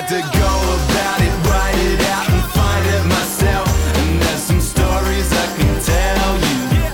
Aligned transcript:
had 0.00 0.08
to 0.08 0.20
go 0.38 0.54
about 0.86 1.20
it, 1.20 1.34
write 1.50 1.74
it 1.74 2.00
out, 2.06 2.30
and 2.30 2.42
find 2.52 2.86
it 2.86 3.04
myself. 3.08 3.68
And 3.98 4.22
there's 4.22 4.42
some 4.42 4.60
stories 4.60 5.26
I 5.32 5.46
can 5.58 5.74
tell 5.82 6.34
you. 6.38 6.86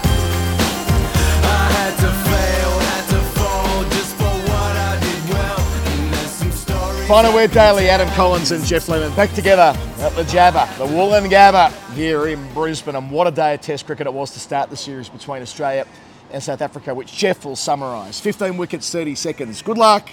I 1.45 1.65
had 1.77 1.95
to 2.01 2.11
fail, 2.25 2.73
had 2.89 3.07
to 3.13 3.21
fall 3.37 3.85
just 3.93 4.17
for 4.17 4.33
what 4.49 4.75
I 4.89 4.99
did 5.01 5.35
well. 5.35 5.61
And 5.61 6.15
there's 6.15 6.31
some 6.31 6.53
stories. 6.53 7.07
Final 7.07 7.35
word 7.35 7.51
daily, 7.51 7.91
Adam 7.91 8.09
Collins 8.11 8.53
and 8.53 8.65
Geoff 8.65 8.89
Lemon 8.89 9.15
back 9.15 9.33
together 9.35 9.79
at 9.99 10.17
the 10.17 10.23
Gabba, 10.23 10.75
the 10.79 10.87
Woolen 10.87 11.25
Woolloongabba 11.25 11.93
here 11.93 12.27
in 12.29 12.55
Brisbane. 12.55 12.97
And 12.97 13.11
what 13.11 13.27
a 13.27 13.31
day 13.31 13.53
of 13.55 13.61
Test 13.61 13.85
cricket 13.85 14.07
it 14.07 14.15
was 14.15 14.31
to 14.31 14.41
start 14.41 14.71
the 14.71 14.79
series 14.79 15.11
between 15.11 15.43
Australia 15.43 15.87
and 16.33 16.43
South 16.43 16.63
Africa, 16.63 16.95
which 16.95 17.13
Geoff 17.13 17.45
will 17.45 17.55
summarise. 17.55 18.19
15 18.19 18.57
wickets, 18.57 18.91
30 18.91 19.15
seconds. 19.15 19.61
Good 19.61 19.77
luck. 19.77 20.09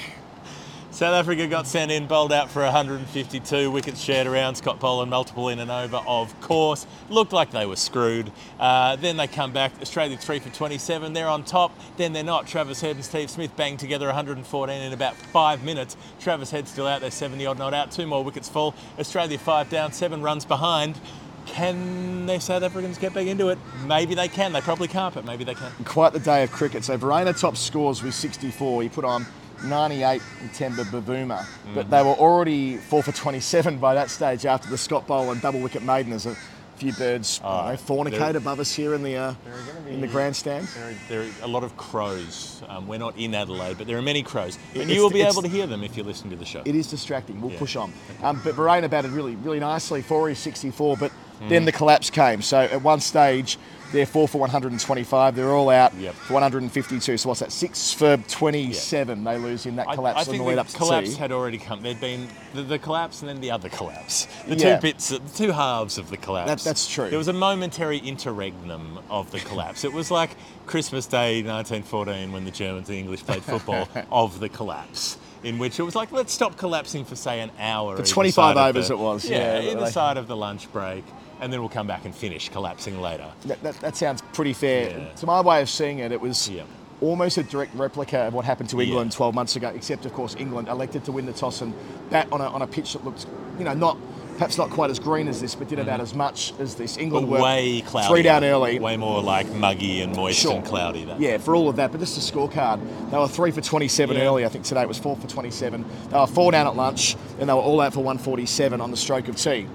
South 0.92 1.14
Africa 1.14 1.48
got 1.48 1.68
sent 1.68 1.90
in, 1.90 2.06
bowled 2.06 2.34
out 2.34 2.50
for 2.50 2.62
152 2.64 3.72
wickets 3.72 4.02
shared 4.02 4.28
around. 4.28 4.56
Scott 4.56 4.78
Boland 4.78 5.10
multiple 5.10 5.48
in 5.48 5.60
and 5.60 5.72
over, 5.72 6.02
of 6.06 6.40
course. 6.42 6.86
Looked 7.10 7.32
like 7.32 7.50
they 7.52 7.66
were 7.66 7.78
screwed. 7.78 8.30
Uh, 8.60 8.98
then 8.98 9.16
they 9.16 9.28
come 9.28 9.54
back. 9.54 9.72
Australia 9.82 10.18
three 10.18 10.40
for 10.40 10.50
27. 10.50 11.14
They're 11.14 11.30
on 11.30 11.46
top. 11.46 11.72
Then 11.96 12.12
they're 12.12 12.26
not. 12.26 12.46
Travis 12.46 12.82
Head 12.82 12.98
and 12.98 13.06
Steve 13.06 13.30
Smith 13.30 13.56
banged 13.56 13.80
together 13.80 14.08
114 14.08 14.82
in 14.82 14.92
about 14.92 15.16
five 15.16 15.64
minutes. 15.64 15.96
Travis 16.20 16.52
Head 16.52 16.68
still 16.68 16.88
out 16.88 17.00
there, 17.00 17.10
70 17.10 17.46
odd 17.46 17.58
not 17.58 17.74
out. 17.74 17.92
Two 17.92 18.06
more 18.06 18.22
wickets 18.22 18.50
fall. 18.50 18.76
Australia 19.00 19.40
five 19.40 19.70
down, 19.70 19.94
seven 19.94 20.22
runs 20.22 20.44
behind. 20.44 21.00
Can 21.46 22.26
the 22.26 22.40
South 22.40 22.64
Africans 22.64 22.98
get 22.98 23.14
back 23.14 23.28
into 23.28 23.48
it? 23.48 23.58
Maybe 23.86 24.14
they 24.14 24.28
can. 24.28 24.52
They 24.52 24.62
probably 24.62 24.90
can't, 24.90 25.16
but 25.16 25.24
maybe 25.24 25.46
they 25.46 25.56
can. 25.56 25.72
Quite 25.86 26.12
the 26.12 26.20
day 26.20 26.44
of 26.44 26.52
cricket. 26.52 26.84
So 26.84 26.98
Verreynne 26.98 27.40
top 27.40 27.56
scores 27.56 28.04
with 28.04 28.14
64. 28.14 28.84
He 28.84 28.90
put 28.90 29.06
on 29.06 29.26
98 29.64 30.22
in 30.42 30.50
Temba 30.50 30.84
Bavuma. 30.86 31.46
But 31.74 31.90
they 31.90 32.02
were 32.04 32.10
already 32.14 32.78
4 32.78 33.04
for 33.04 33.12
27 33.12 33.78
by 33.78 33.94
that 33.96 34.10
stage 34.10 34.46
after 34.46 34.70
the 34.70 34.78
Scott 34.78 35.08
Boland 35.08 35.42
double 35.42 35.60
wicket 35.60 35.84
maiden 35.84 36.14
as 36.14 36.26
a 36.26 36.36
few 36.78 36.94
birds 36.94 37.40
I 37.44 37.76
don't 37.78 37.88
know, 37.88 37.96
fornicate 38.18 38.34
above 38.36 38.60
us 38.60 38.74
here 38.74 38.96
in 38.96 39.04
the, 39.04 39.16
uh, 39.16 39.34
There 39.46 39.54
are 39.54 39.58
gonna 39.72 39.80
be- 39.82 39.92
in 39.94 40.02
the 40.02 40.08
grandstand. 40.08 40.68
There 40.70 40.88
are, 40.90 40.94
there 41.10 41.22
are 41.22 41.28
a 41.44 41.48
lot 41.48 41.64
of 41.64 41.78
crows. 41.78 42.64
Um, 42.68 42.88
we're 42.88 42.98
not 42.98 43.16
in 43.18 43.36
Adelaide, 43.36 43.78
but 43.78 43.86
there 43.86 43.98
are 44.00 44.02
many 44.02 44.24
crows. 44.24 44.58
And 44.74 44.84
It's- 44.84 44.96
you 44.96 45.04
will 45.04 45.12
be 45.12 45.22
able 45.22 45.44
to 45.44 45.48
hear 45.48 45.68
them 45.68 45.84
if 45.84 45.96
you 45.96 46.02
listen 46.04 46.32
to 46.32 46.36
the 46.36 46.46
show. 46.46 46.64
It 46.66 46.76
is 46.76 46.88
distracting. 46.88 47.40
We'll 47.40 47.52
Yeah. 47.52 47.60
push 47.60 47.76
on. 47.76 47.94
Um, 48.24 48.42
but 48.44 48.56
Verreynne 48.56 48.90
batted 48.90 49.12
really, 49.12 49.36
really 49.36 49.60
nicely 49.60 50.02
for 50.02 50.28
his 50.28 50.40
64, 50.40 50.98
but 50.98 51.12
then 51.50 51.66
the 51.66 51.72
collapse 51.72 52.10
came. 52.10 52.42
So 52.42 52.58
at 52.62 52.82
one 52.82 53.00
stage, 53.00 53.60
they're 53.92 54.06
four 54.06 54.28
for 54.28 54.38
125. 54.40 55.36
They're 55.36 55.50
all 55.50 55.70
out 55.70 55.94
Yep. 55.96 56.14
for 56.16 56.34
152. 56.34 57.18
So 57.18 57.30
what's 57.30 57.42
that? 57.42 57.52
Six 57.52 57.92
for 57.94 58.18
27. 58.18 59.24
They 59.24 59.38
lose 59.38 59.66
in 59.66 59.76
that 59.78 59.88
collapse 59.92 60.18
I 60.18 60.20
on 60.22 60.26
think 60.26 60.46
the 60.46 60.56
the 60.56 60.62
up 60.62 60.74
collapse 60.74 61.16
had 61.18 61.32
already 61.32 61.58
come. 61.58 61.82
There'd 61.82 62.00
been 62.00 62.28
the, 62.54 62.64
the 62.64 62.80
collapse 62.80 63.22
and 63.22 63.30
then 63.30 63.42
the 63.42 63.52
other 63.52 63.70
collapse. 63.70 64.28
The 64.48 64.56
Yeah. 64.56 64.76
two 64.76 64.82
bits, 64.82 65.10
the 65.10 65.20
two 65.36 65.52
halves 65.52 65.98
of 65.98 66.10
the 66.10 66.18
collapse. 66.18 66.50
That- 66.64 66.70
that's 66.70 66.88
true. 66.88 67.10
There 67.10 67.18
was 67.20 67.28
a 67.28 67.34
momentary 67.34 67.98
interregnum 67.98 69.00
of 69.10 69.32
the 69.32 69.40
collapse. 69.40 69.84
it 69.84 69.94
was 69.94 70.12
like 70.12 70.32
Christmas 70.66 71.06
Day 71.06 71.42
1914 71.44 72.32
when 72.32 72.46
the 72.46 72.52
Germans 72.52 72.90
and 72.90 72.98
English 72.98 73.24
played 73.26 73.44
football 73.44 73.88
of 74.12 74.40
the 74.40 74.50
collapse. 74.50 75.18
In 75.44 75.58
which 75.58 75.80
it 75.80 75.84
was 75.84 75.96
like, 75.96 76.12
let's 76.12 76.32
stop 76.32 76.56
collapsing 76.56 77.04
for 77.04 77.16
say 77.16 77.40
an 77.40 77.50
hour. 77.60 77.98
For 77.98 78.04
25 78.06 78.58
overs 78.58 78.90
the- 78.90 78.94
it 78.94 78.98
was, 79.00 79.26
Yeah, 79.28 79.60
yeah, 79.60 79.72
either 79.72 79.86
they- 79.86 79.92
side 79.92 80.18
of 80.18 80.28
the 80.28 80.36
lunch 80.36 80.72
break, 80.72 81.04
and 81.42 81.52
then 81.52 81.60
we'll 81.60 81.70
come 81.70 81.88
back 81.88 82.06
and 82.06 82.14
finish 82.16 82.50
collapsing 82.50 83.02
later. 83.02 83.26
That, 83.46 83.62
that, 83.64 83.76
that 83.82 83.96
sounds 83.98 84.22
pretty 84.34 84.54
fair. 84.54 84.92
Yeah. 84.92 85.10
To 85.16 85.26
my 85.26 85.42
way 85.42 85.62
of 85.62 85.70
seeing 85.70 86.00
it, 86.00 86.12
it 86.12 86.22
was 86.22 86.48
Yeah. 86.48 86.64
almost 87.02 87.38
a 87.38 87.44
direct 87.44 87.76
replica 87.76 88.20
of 88.20 88.34
what 88.34 88.46
happened 88.46 88.70
to 88.70 88.80
England 88.80 89.12
Yeah. 89.12 89.18
12 89.18 89.36
months 89.36 89.56
ago, 89.56 89.70
except, 89.76 90.06
of 90.06 90.14
course, 90.14 90.36
England 90.38 90.68
elected 90.70 91.04
to 91.06 91.12
win 91.12 91.26
the 91.26 91.34
toss 91.34 91.62
and 91.62 91.74
bat 92.12 92.28
on 92.32 92.42
a, 92.42 92.46
on 92.46 92.62
a 92.62 92.68
pitch 92.68 92.94
that 92.94 93.04
looked, 93.04 93.26
you 93.58 93.66
know, 93.66 93.74
not 93.74 93.98
perhaps 94.38 94.58
not 94.58 94.70
quite 94.72 94.90
as 94.90 94.98
green 94.98 95.28
as 95.28 95.42
this, 95.42 95.54
but 95.56 95.68
did 95.68 95.78
about 95.78 96.00
as 96.00 96.14
much 96.16 96.54
as 96.60 96.74
this. 96.76 96.94
But 96.96 97.02
England 97.04 97.28
were 97.28 97.38
Mm-hmm. 97.38 97.44
way 97.44 97.82
cloudy. 97.82 98.08
three 98.08 98.22
down 98.22 98.44
early. 98.44 98.80
Way 98.80 98.98
more 98.98 99.22
like 99.22 99.48
muggy 99.52 100.02
and 100.02 100.16
moist 100.16 100.40
Sure. 100.40 100.54
and 100.54 100.66
cloudy. 100.66 101.06
That 101.06 101.20
Yeah, 101.20 101.38
for 101.40 101.56
all 101.56 101.70
of 101.70 101.76
that, 101.78 101.92
but 101.92 102.00
just 102.00 102.18
a 102.18 102.34
scorecard. 102.34 102.80
They 103.12 103.18
were 103.18 103.28
three 103.28 103.50
for 103.52 103.62
27 103.62 104.16
Yeah. 104.16 104.24
early. 104.24 104.46
I 104.46 104.50
think 104.50 104.64
today 104.66 104.82
it 104.84 104.88
was 104.88 104.98
four 105.00 105.16
for 105.16 105.28
27. 105.28 105.86
They 106.12 106.18
were 106.18 106.28
four 106.28 106.52
down 106.52 106.66
at 106.68 106.76
lunch, 106.76 107.16
and 107.40 107.50
they 107.50 107.54
were 107.54 107.60
all 107.62 107.82
out 107.82 107.94
for 107.94 108.00
147 108.04 108.80
on 108.80 108.90
the 108.92 108.98
stroke 108.98 109.28
of 109.28 109.36
tea. 109.38 109.68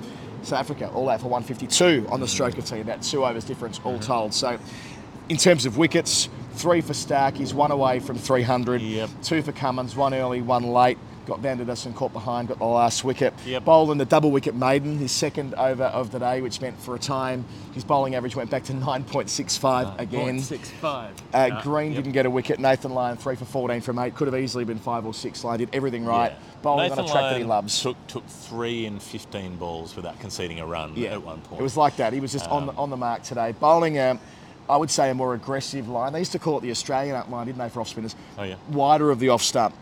South 0.47 0.61
Africa 0.61 0.89
all 0.95 1.09
out 1.09 1.21
for 1.21 1.29
152 1.29 2.07
on 2.09 2.21
the 2.21 2.29
stroke 2.29 2.57
of 2.57 2.65
tea. 2.65 2.81
About 2.81 3.03
two 3.03 3.25
overs 3.27 3.45
difference 3.45 3.81
all 3.85 3.95
Mm-hmm. 3.95 4.03
told. 4.03 4.35
So, 4.35 4.59
in 5.29 5.37
terms 5.37 5.67
of 5.67 5.77
wickets, 5.77 6.29
three 6.53 6.81
for 6.81 6.93
Starc. 6.93 7.37
He's 7.37 7.53
one 7.53 7.71
away 7.73 7.99
from 7.99 8.17
300. 8.17 8.81
Yep. 8.81 9.11
Two 9.23 9.43
for 9.43 9.53
Cummins, 9.53 9.97
one 9.97 10.15
early, 10.15 10.41
one 10.43 10.63
late. 10.73 10.99
Got 11.27 11.41
Van 11.41 11.59
der 11.59 11.65
Dussen 11.65 11.95
caught 11.95 12.13
behind, 12.13 12.49
got 12.49 12.59
the 12.59 12.65
last 12.65 13.03
wicket. 13.03 13.35
Yep. 13.45 13.65
Bowled 13.65 13.91
in 13.91 13.99
the 13.99 14.05
double 14.05 14.31
wicket 14.31 14.55
maiden, 14.55 14.97
his 14.97 15.11
second 15.11 15.55
over 15.55 15.85
of 15.85 16.13
the 16.13 16.21
day, 16.21 16.41
which 16.41 16.61
meant 16.61 16.81
for 16.81 16.95
a 16.95 16.99
time 16.99 17.45
his 17.75 17.85
bowling 17.85 18.15
average 18.15 18.37
went 18.37 18.49
back 18.49 18.63
to 18.65 18.73
9.65 18.75 19.99
again. 19.99 20.41
Six 20.41 20.71
five. 20.71 21.15
Uh, 21.33 21.61
Green 21.63 21.95
didn't 21.95 22.13
get 22.13 22.27
a 22.27 22.31
wicket. 22.31 22.59
Nathan 22.61 22.95
Lyon, 22.95 23.17
three 23.17 23.37
for 23.37 23.45
14 23.45 23.81
from 23.81 23.99
eight. 23.99 24.15
Could 24.15 24.29
have 24.29 24.41
easily 24.41 24.65
been 24.65 24.79
five 24.79 25.05
or 25.05 25.13
six. 25.13 25.43
Lyon 25.45 25.59
did 25.59 25.71
everything 25.75 26.05
right. 26.05 26.33
Bowling 26.63 26.93
on 26.93 26.99
a 26.99 27.03
track 27.07 27.33
that 27.33 27.39
he 27.39 27.45
loves. 27.45 27.83
Took, 27.83 27.97
took 28.07 28.27
three 28.27 28.87
in 28.87 28.99
15 28.99 29.57
balls 29.57 29.95
without 29.95 30.19
conceding 30.21 30.61
a 30.61 30.67
run 30.67 30.95
yeah, 30.97 31.13
at 31.13 31.23
one 31.23 31.41
point. 31.43 31.61
It 31.61 31.63
was 31.63 31.77
like 31.77 31.97
that. 31.97 32.13
He 32.13 32.21
was 32.21 32.33
just 32.33 32.49
on, 32.49 32.67
the, 32.67 32.73
on 32.73 32.91
the 32.91 32.97
mark 32.97 33.23
today. 33.23 33.53
Bowling, 33.53 33.99
um, 33.99 34.19
I 34.69 34.77
would 34.77 34.91
say, 34.91 35.11
a 35.11 35.15
more 35.15 35.35
aggressive 35.35 35.89
line. 35.89 36.13
They 36.13 36.19
used 36.19 36.33
to 36.33 36.39
call 36.39 36.59
it 36.59 36.63
the 36.63 36.71
Australian 36.71 37.15
up 37.15 37.31
line, 37.31 37.47
didn't 37.47 37.59
they, 37.59 37.69
for 37.69 37.81
off 37.81 37.89
spinners? 37.89 38.17
Oh, 38.39 38.43
yeah. 38.43 38.57
Wider 38.71 39.11
of 39.11 39.19
the 39.19 39.29
off 39.29 39.43
stump. 39.43 39.75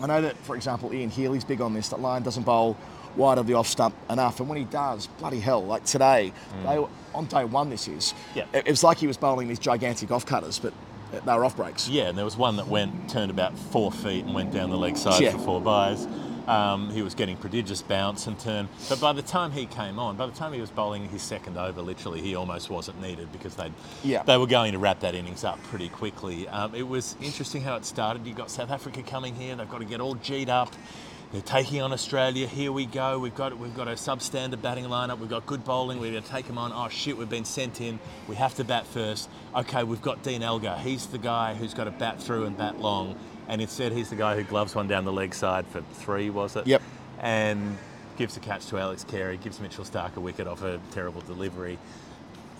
I 0.00 0.06
know 0.06 0.22
that, 0.22 0.36
for 0.38 0.56
example, 0.56 0.92
Ian 0.94 1.10
Healy's 1.10 1.44
big 1.44 1.60
on 1.60 1.74
this, 1.74 1.88
that 1.90 2.00
Lyon 2.00 2.22
doesn't 2.22 2.44
bowl 2.44 2.76
wide 3.16 3.38
of 3.38 3.46
the 3.46 3.54
off 3.54 3.66
stump 3.66 3.94
enough. 4.08 4.40
And 4.40 4.48
when 4.48 4.56
he 4.58 4.64
does, 4.64 5.06
bloody 5.18 5.40
hell, 5.40 5.64
like 5.64 5.84
today, 5.84 6.32
they 6.66 6.78
were, 6.78 6.88
on 7.14 7.26
day 7.26 7.44
one, 7.44 7.68
this 7.70 7.88
is, 7.88 8.14
Mm. 8.32 8.36
Yeah. 8.36 8.44
it, 8.52 8.66
it 8.66 8.70
was 8.70 8.82
like 8.84 8.98
he 8.98 9.06
was 9.06 9.16
bowling 9.16 9.48
these 9.48 9.58
gigantic 9.58 10.10
off 10.10 10.24
cutters, 10.24 10.58
but 10.58 10.72
they 11.12 11.34
were 11.34 11.44
off 11.44 11.56
breaks. 11.56 11.88
Yeah, 11.88 12.04
and 12.04 12.16
there 12.16 12.24
was 12.24 12.36
one 12.36 12.56
that 12.56 12.68
went 12.68 13.10
turned 13.10 13.30
about 13.30 13.58
four 13.58 13.90
feet 13.90 14.24
and 14.24 14.32
went 14.34 14.52
down 14.52 14.70
the 14.70 14.76
leg 14.78 14.96
side 14.96 15.20
Yeah. 15.20 15.32
for 15.32 15.38
four 15.38 15.60
byes. 15.60 16.06
Um, 16.48 16.90
he 16.90 17.02
was 17.02 17.14
getting 17.14 17.36
prodigious 17.36 17.82
bounce 17.82 18.26
and 18.26 18.38
turn, 18.38 18.68
but 18.88 19.00
by 19.00 19.12
the 19.12 19.22
time 19.22 19.52
he 19.52 19.66
came 19.66 19.98
on, 19.98 20.16
by 20.16 20.26
the 20.26 20.32
time 20.32 20.52
he 20.52 20.60
was 20.60 20.70
bowling 20.70 21.08
his 21.08 21.22
second 21.22 21.56
over, 21.56 21.82
literally 21.82 22.20
he 22.20 22.34
almost 22.34 22.70
wasn't 22.70 23.00
needed 23.00 23.30
because 23.32 23.54
they 23.56 23.70
Yeah. 24.02 24.22
they 24.24 24.36
were 24.36 24.46
going 24.46 24.72
to 24.72 24.78
wrap 24.78 25.00
that 25.00 25.14
innings 25.14 25.44
up 25.44 25.62
pretty 25.64 25.88
quickly. 25.88 26.48
Um, 26.48 26.74
it 26.74 26.86
was 26.88 27.16
interesting 27.22 27.62
how 27.62 27.76
it 27.76 27.84
started. 27.84 28.26
You 28.26 28.34
got 28.34 28.50
South 28.50 28.70
Africa 28.70 29.02
coming 29.02 29.34
here; 29.34 29.54
they've 29.56 29.68
got 29.70 29.78
to 29.78 29.84
get 29.84 30.00
all 30.00 30.14
G'd 30.14 30.48
up. 30.48 30.74
They're 31.32 31.40
taking 31.40 31.80
on 31.80 31.92
Australia. 31.92 32.48
Here 32.48 32.72
we 32.72 32.86
go. 32.86 33.20
We've 33.20 33.34
got 33.36 33.56
we've 33.56 33.76
got 33.76 33.86
a 33.86 33.92
substandard 33.92 34.60
batting 34.62 34.86
lineup. 34.86 35.20
We've 35.20 35.30
got 35.30 35.46
good 35.46 35.64
bowling. 35.64 36.00
We're 36.00 36.10
going 36.10 36.24
to 36.24 36.28
take 36.28 36.48
them 36.48 36.58
on. 36.58 36.72
Oh 36.74 36.88
shit, 36.88 37.16
we've 37.16 37.28
been 37.30 37.44
sent 37.44 37.80
in. 37.80 38.00
We 38.26 38.34
have 38.34 38.56
to 38.56 38.64
bat 38.64 38.84
first. 38.84 39.28
Okay, 39.54 39.84
we've 39.84 40.02
got 40.02 40.24
Dean 40.24 40.42
Elgar. 40.42 40.76
He's 40.82 41.06
the 41.06 41.18
guy 41.18 41.54
who's 41.54 41.72
got 41.72 41.84
to 41.84 41.92
bat 41.92 42.20
through 42.20 42.46
and 42.46 42.56
bat 42.58 42.80
long. 42.80 43.16
And 43.50 43.60
instead, 43.60 43.90
he's 43.90 44.10
the 44.10 44.16
guy 44.16 44.36
who 44.36 44.44
gloves 44.44 44.76
one 44.76 44.86
down 44.86 45.04
the 45.04 45.12
leg 45.12 45.34
side 45.34 45.66
for 45.66 45.80
three, 45.94 46.30
was 46.30 46.54
it? 46.54 46.68
Yep. 46.68 46.82
And 47.18 47.76
gives 48.16 48.36
a 48.36 48.40
catch 48.40 48.66
to 48.66 48.78
Alex 48.78 49.02
Carey. 49.02 49.38
Gives 49.38 49.58
Mitchell 49.58 49.82
Starc 49.82 50.14
a 50.14 50.20
wicket 50.20 50.46
off 50.46 50.62
a 50.62 50.78
terrible 50.92 51.20
delivery. 51.22 51.76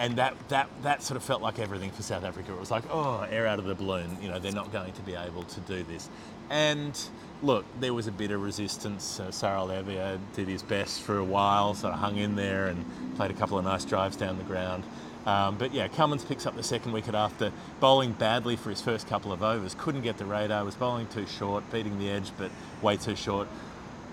And 0.00 0.16
that, 0.16 0.34
that, 0.48 0.68
that 0.82 1.04
sort 1.04 1.16
of 1.16 1.22
felt 1.22 1.42
like 1.42 1.60
everything 1.60 1.92
for 1.92 2.02
South 2.02 2.24
Africa. 2.24 2.52
It 2.52 2.58
was 2.58 2.72
like, 2.72 2.82
oh, 2.90 3.24
air 3.30 3.46
out 3.46 3.60
of 3.60 3.66
the 3.66 3.74
balloon. 3.76 4.18
You 4.20 4.30
know, 4.30 4.40
they're 4.40 4.50
not 4.50 4.72
going 4.72 4.92
to 4.94 5.02
be 5.02 5.14
able 5.14 5.44
to 5.44 5.60
do 5.60 5.84
this. 5.84 6.08
And 6.50 7.00
look, 7.40 7.64
there 7.78 7.94
was 7.94 8.08
a 8.08 8.12
bit 8.12 8.32
of 8.32 8.42
resistance. 8.42 9.20
Uh, 9.20 9.28
Sarel 9.28 9.68
Erwee 9.68 10.18
did 10.34 10.48
his 10.48 10.64
best 10.64 11.02
for 11.02 11.18
a 11.18 11.24
while, 11.24 11.72
sort 11.74 11.94
of 11.94 12.00
hung 12.00 12.16
in 12.16 12.34
there 12.34 12.66
and 12.66 12.84
played 13.14 13.30
a 13.30 13.34
couple 13.34 13.58
of 13.58 13.64
nice 13.64 13.84
drives 13.84 14.16
down 14.16 14.38
the 14.38 14.44
ground. 14.44 14.82
Um, 15.26 15.56
but 15.58 15.74
yeah, 15.74 15.88
Cummins 15.88 16.24
picks 16.24 16.46
up 16.46 16.56
the 16.56 16.62
second 16.62 16.92
wicket 16.92 17.14
after 17.14 17.52
bowling 17.78 18.12
badly 18.12 18.56
for 18.56 18.70
his 18.70 18.80
first 18.80 19.06
couple 19.06 19.32
of 19.32 19.42
overs. 19.42 19.76
Couldn't 19.78 20.02
get 20.02 20.16
the 20.16 20.24
radar, 20.24 20.64
was 20.64 20.74
bowling 20.74 21.08
too 21.08 21.26
short, 21.26 21.70
beating 21.70 21.98
the 21.98 22.10
edge, 22.10 22.30
but 22.38 22.50
way 22.82 22.96
too 22.96 23.16
short 23.16 23.48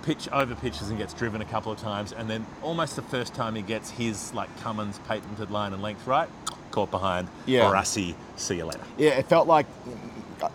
pitch 0.07 0.29
over 0.31 0.55
pitches 0.55 0.89
and 0.89 0.97
gets 0.97 1.13
driven 1.13 1.41
a 1.41 1.45
couple 1.45 1.69
of 1.69 1.77
times, 1.79 2.13
and 2.13 2.29
then 2.29 2.45
almost 2.63 2.95
the 2.95 3.01
first 3.01 3.33
time 3.33 3.55
he 3.55 3.61
gets 3.61 3.89
his 3.89 4.33
like 4.33 4.49
Cummins 4.61 4.99
patented 4.99 5.51
line 5.51 5.73
and 5.73 5.81
length 5.81 6.07
right, 6.07 6.29
caught 6.71 6.89
behind. 6.89 7.27
Yeah. 7.45 7.63
Barassi, 7.63 8.15
see 8.37 8.55
you 8.55 8.65
later. 8.65 8.83
Yeah, 8.97 9.11
it 9.11 9.27
felt 9.27 9.47
like 9.47 9.65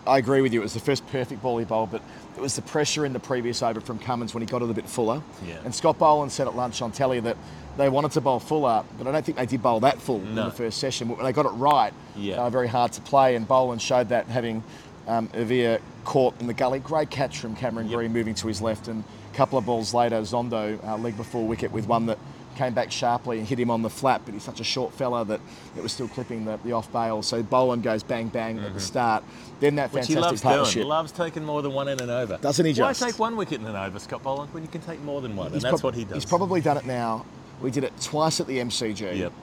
I 0.07 0.17
agree 0.17 0.41
with 0.41 0.53
you. 0.53 0.59
It 0.61 0.63
was 0.63 0.73
the 0.73 0.79
first 0.79 1.05
perfect 1.07 1.41
ball 1.41 1.57
he 1.57 1.65
bowled, 1.65 1.91
but 1.91 2.01
it 2.37 2.41
was 2.41 2.55
the 2.55 2.61
pressure 2.61 3.05
in 3.05 3.13
the 3.13 3.19
previous 3.19 3.61
over 3.61 3.79
from 3.81 3.99
Cummins 3.99 4.33
when 4.33 4.41
he 4.41 4.47
got 4.47 4.61
it 4.61 4.69
a 4.69 4.73
bit 4.73 4.87
fuller. 4.87 5.21
Yeah. 5.45 5.55
And 5.65 5.73
Scott 5.73 5.97
Boland 5.99 6.31
said 6.31 6.47
at 6.47 6.55
lunch 6.55 6.81
on 6.81 6.91
telly 6.91 7.19
that 7.21 7.37
they 7.77 7.89
wanted 7.89 8.11
to 8.11 8.21
bowl 8.21 8.39
fuller, 8.39 8.83
but 8.97 9.07
I 9.07 9.11
don't 9.11 9.25
think 9.25 9.37
they 9.37 9.45
did 9.45 9.61
bowl 9.63 9.79
that 9.81 9.99
full 9.99 10.17
in 10.21 10.35
the 10.35 10.51
first 10.51 10.77
session. 10.79 11.07
But 11.07 11.17
when 11.17 11.25
they 11.25 11.33
got 11.33 11.45
it 11.45 11.49
right, 11.49 11.93
Yeah. 12.15 12.35
they 12.37 12.41
were 12.43 12.49
very 12.49 12.67
hard 12.67 12.91
to 12.93 13.01
play, 13.01 13.35
and 13.35 13.47
Boland 13.47 13.81
showed 13.81 14.09
that 14.09 14.27
having 14.27 14.63
um, 15.07 15.27
Erwee 15.29 15.79
caught 16.05 16.39
in 16.39 16.47
the 16.47 16.53
gully. 16.53 16.79
Great 16.79 17.09
catch 17.09 17.39
from 17.39 17.55
Cameron 17.55 17.87
Yep. 17.89 17.97
Green 17.97 18.13
moving 18.13 18.35
to 18.35 18.47
his 18.47 18.61
left, 18.61 18.87
and 18.87 19.03
a 19.33 19.35
couple 19.35 19.57
of 19.57 19.65
balls 19.65 19.93
later, 19.93 20.21
Zondo 20.21 20.81
uh, 20.87 20.97
leg 20.97 21.17
before 21.17 21.45
wicket 21.45 21.71
with 21.71 21.87
one 21.87 22.05
that 22.05 22.19
came 22.55 22.73
back 22.73 22.91
sharply 22.91 23.39
and 23.39 23.47
hit 23.47 23.59
him 23.59 23.69
on 23.71 23.81
the 23.81 23.89
flat, 23.89 24.21
but 24.25 24.33
he's 24.33 24.43
such 24.43 24.59
a 24.59 24.63
short 24.63 24.93
fella 24.93 25.23
that 25.25 25.39
it 25.75 25.83
was 25.83 25.91
still 25.91 26.07
clipping 26.07 26.45
the, 26.45 26.57
the 26.63 26.71
off 26.71 26.91
bail. 26.91 27.21
So 27.21 27.41
Boland 27.43 27.83
goes 27.83 28.03
bang 28.03 28.27
bang 28.29 28.59
at 28.59 28.73
the 28.73 28.79
start. 28.79 29.23
Then 29.59 29.75
that 29.75 29.89
Mm-hmm. 29.89 29.95
Which 29.97 30.07
he 30.07 30.13
fantastic 30.15 30.31
loves 30.31 30.41
partnership. 30.41 30.73
doing. 30.75 30.87
Loves 30.87 31.11
taking 31.11 31.45
more 31.45 31.61
than 31.61 31.73
one 31.73 31.87
in 31.87 31.99
and 32.01 32.09
over. 32.11 32.37
Doesn't 32.37 32.65
he 32.65 32.73
just? 32.73 33.01
Why 33.01 33.09
take 33.09 33.19
one 33.19 33.35
wicket 33.35 33.61
in 33.61 33.67
an 33.67 33.75
over, 33.75 33.99
Scott 33.99 34.23
Boland, 34.23 34.53
when 34.53 34.63
you 34.63 34.69
can 34.69 34.81
take 34.81 35.01
more 35.01 35.21
than 35.21 35.35
one? 35.35 35.47
And 35.47 35.55
He's 35.55 35.63
that's 35.63 35.81
prob- 35.81 35.83
what 35.83 35.95
he 35.95 36.03
does. 36.05 36.13
He's 36.15 36.25
probably 36.25 36.61
done 36.61 36.77
it 36.77 36.85
now. 36.85 37.25
We 37.61 37.71
did 37.71 37.83
it 37.83 37.93
twice 38.01 38.39
at 38.39 38.47
the 38.47 38.57
MCG. 38.59 39.17
Yep. 39.17 39.33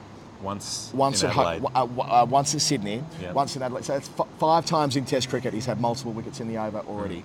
Once. 0.43 0.91
Once 0.95 1.23
in 1.23 1.29
at 1.31 1.37
uh, 1.37 1.61
uh, 1.75 2.27
once 2.29 2.55
in 2.55 2.61
Sydney, 2.61 3.05
Yep. 3.21 3.35
once 3.35 3.57
in 3.57 3.63
Adelaide. 3.63 3.85
So 3.85 3.95
it's 3.97 4.09
f- 4.19 4.27
five 4.39 4.65
times 4.65 4.97
in 4.97 5.05
Test 5.05 5.29
cricket. 5.29 5.53
He's 5.53 5.67
had 5.67 5.81
multiple 5.81 6.13
wickets 6.13 6.41
in 6.41 6.49
the 6.49 6.57
over 6.57 6.79
already. 6.81 7.23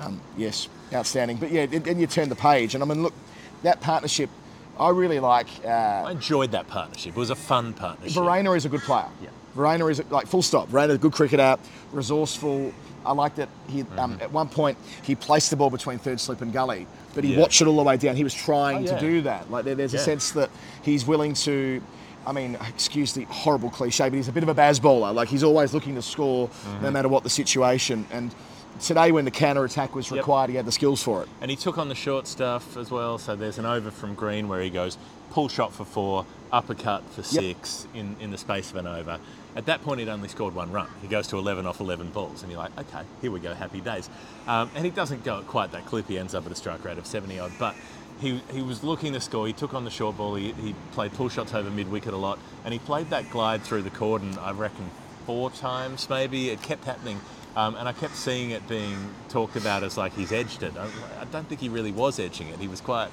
Mm, 0.00 0.04
Um, 0.06 0.20
yes, 0.36 0.68
outstanding. 0.92 1.38
But 1.38 1.50
yeah, 1.50 1.64
then 1.64 1.98
you 1.98 2.06
turn 2.06 2.28
the 2.28 2.36
page, 2.36 2.74
and 2.74 2.84
I 2.84 2.86
mean, 2.86 3.02
look, 3.02 3.14
that 3.62 3.80
partnership, 3.80 4.28
I 4.78 4.90
really 4.90 5.18
like. 5.20 5.48
Uh, 5.64 5.68
I 5.68 6.10
enjoyed 6.12 6.52
that 6.52 6.68
partnership. 6.68 7.16
It 7.16 7.18
was 7.18 7.30
a 7.30 7.34
fun 7.34 7.72
partnership. 7.72 8.16
Verreynne 8.22 8.56
is 8.56 8.64
a 8.64 8.68
good 8.68 8.82
player. 8.82 9.06
Yeah. 9.22 9.30
Verreynne 9.56 9.90
is 9.90 10.02
like 10.10 10.26
full 10.26 10.42
stop. 10.42 10.68
Verreynne, 10.68 10.90
a 10.90 10.98
good 10.98 11.12
cricketer, 11.12 11.56
resourceful. 11.92 12.72
I 13.04 13.12
like 13.12 13.34
that 13.36 13.48
he 13.68 13.80
um, 13.82 13.86
Mm-hmm. 14.12 14.22
at 14.22 14.32
one 14.32 14.48
point 14.48 14.76
he 15.02 15.14
placed 15.14 15.50
the 15.50 15.56
ball 15.56 15.70
between 15.70 15.98
third 15.98 16.20
slip 16.20 16.42
and 16.42 16.52
gully, 16.52 16.86
but 17.14 17.24
he 17.24 17.34
Yeah. 17.34 17.40
watched 17.40 17.60
it 17.62 17.66
all 17.66 17.76
the 17.76 17.82
way 17.82 17.96
down. 17.96 18.16
He 18.16 18.24
was 18.24 18.34
trying 18.34 18.78
Oh, 18.88 18.92
yeah. 18.92 18.98
to 18.98 19.00
do 19.00 19.20
that. 19.22 19.50
Like 19.50 19.64
there, 19.64 19.74
there's 19.74 19.94
a 19.94 19.98
sense 19.98 20.30
that 20.32 20.50
he's 20.82 21.06
willing 21.06 21.34
to. 21.34 21.80
I 22.26 22.32
mean, 22.32 22.58
excuse 22.68 23.14
the 23.14 23.24
horrible 23.24 23.70
cliche, 23.70 24.04
but 24.10 24.14
he's 24.16 24.28
a 24.28 24.32
bit 24.32 24.42
of 24.42 24.50
a 24.50 24.54
Bazballer. 24.54 25.14
Like 25.14 25.28
he's 25.28 25.42
always 25.44 25.72
looking 25.72 25.94
to 25.94 26.02
score, 26.02 26.48
Mm-hmm. 26.48 26.82
no 26.82 26.90
matter 26.90 27.08
what 27.08 27.22
the 27.22 27.30
situation. 27.30 28.06
And 28.12 28.34
today, 28.80 29.12
when 29.12 29.24
the 29.24 29.30
counter 29.30 29.64
attack 29.64 29.94
was 29.94 30.10
Yep. 30.10 30.18
required, 30.18 30.50
he 30.50 30.56
had 30.56 30.66
the 30.66 30.72
skills 30.72 31.02
for 31.02 31.22
it. 31.22 31.28
And 31.40 31.50
he 31.50 31.56
took 31.56 31.78
on 31.78 31.88
the 31.88 31.94
short 31.94 32.26
stuff 32.26 32.76
as 32.76 32.90
well. 32.90 33.18
So 33.18 33.36
there's 33.36 33.58
an 33.58 33.66
over 33.66 33.90
from 33.90 34.14
Green 34.14 34.48
where 34.48 34.60
he 34.60 34.70
goes 34.70 34.98
pull 35.30 35.48
shot 35.48 35.72
for 35.72 35.84
four, 35.84 36.24
uppercut 36.50 37.02
for 37.10 37.22
six 37.22 37.86
in, 37.94 38.16
in 38.20 38.30
the 38.30 38.38
space 38.38 38.70
of 38.70 38.76
an 38.76 38.86
over. 38.86 39.18
At 39.54 39.66
that 39.66 39.82
point, 39.82 40.00
he'd 40.00 40.08
only 40.08 40.28
scored 40.28 40.54
one 40.54 40.72
run. 40.72 40.88
He 41.02 41.08
goes 41.08 41.26
to 41.28 41.36
11 41.36 41.66
off 41.66 41.80
11 41.80 42.10
balls, 42.10 42.42
and 42.42 42.50
you're 42.50 42.60
like, 42.60 42.76
okay, 42.78 43.02
here 43.20 43.30
we 43.30 43.40
go, 43.40 43.54
happy 43.54 43.80
days. 43.80 44.08
Um, 44.46 44.70
and 44.74 44.84
he 44.84 44.90
doesn't 44.90 45.24
go 45.24 45.40
at 45.40 45.46
quite 45.46 45.72
that 45.72 45.84
clip. 45.84 46.08
He 46.08 46.18
ends 46.18 46.34
up 46.34 46.46
at 46.46 46.52
a 46.52 46.54
strike 46.54 46.84
rate 46.84 46.96
of 46.98 47.06
70 47.06 47.38
odd, 47.40 47.52
but 47.58 47.74
he, 48.20 48.40
he 48.52 48.62
was 48.62 48.82
looking 48.82 49.12
to 49.12 49.20
score. 49.20 49.46
He 49.46 49.52
took 49.52 49.74
on 49.74 49.84
the 49.84 49.90
short 49.90 50.16
ball. 50.16 50.34
He, 50.34 50.52
he 50.52 50.74
played 50.92 51.12
pull 51.12 51.28
shots 51.28 51.54
over 51.54 51.70
mid 51.70 51.90
wicket 51.90 52.14
a 52.14 52.16
lot, 52.16 52.38
and 52.64 52.72
he 52.72 52.78
played 52.78 53.10
that 53.10 53.30
glide 53.30 53.62
through 53.62 53.82
the 53.82 53.90
cordon. 53.90 54.38
I 54.38 54.52
reckon 54.52 54.90
four 55.26 55.50
times 55.50 56.08
maybe. 56.08 56.50
It 56.50 56.62
kept 56.62 56.84
happening. 56.84 57.20
Um, 57.58 57.74
and 57.74 57.88
I 57.88 57.92
kept 57.92 58.14
seeing 58.14 58.50
it 58.52 58.66
being 58.68 58.96
talked 59.28 59.56
about 59.56 59.82
as 59.82 59.96
like 59.96 60.14
he's 60.14 60.30
edged 60.30 60.62
it. 60.62 60.74
I, 60.78 60.86
I 61.20 61.24
don't 61.32 61.48
think 61.48 61.60
he 61.60 61.68
really 61.68 61.90
was 61.90 62.20
edging 62.20 62.46
it. 62.50 62.58
He 62.60 62.68
was 62.68 62.80
quite 62.80 63.08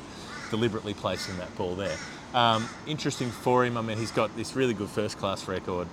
deliberately 0.51 0.94
placing 0.94 1.36
that 1.38 1.56
ball 1.57 1.74
there. 1.74 1.97
Um, 2.36 2.69
interesting 2.86 3.31
for 3.31 3.65
him. 3.65 3.75
I 3.75 3.81
mean, 3.81 3.97
he's 3.97 4.12
got 4.12 4.36
this 4.38 4.56
really 4.56 4.75
good 4.75 4.89
first 4.89 5.18
class 5.18 5.47
record. 5.47 5.88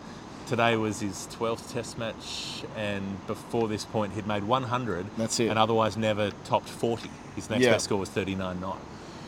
Today 0.46 0.76
was 0.76 1.00
his 1.00 1.28
12th 1.38 1.72
Test 1.72 1.96
match, 1.96 2.62
and 2.76 3.26
before 3.26 3.69
this 3.69 3.87
point, 3.87 4.12
he'd 4.12 4.26
made 4.26 4.44
100. 4.44 5.06
That's 5.16 5.40
it. 5.40 5.48
And 5.48 5.58
otherwise 5.58 5.96
never 5.96 6.31
topped 6.44 6.69
40. 6.69 7.08
His 7.34 7.48
next 7.48 7.62
Yeah. 7.64 7.70
best 7.70 7.87
score 7.87 7.98
was 7.98 8.10
39 8.10 8.60
9. 8.60 8.76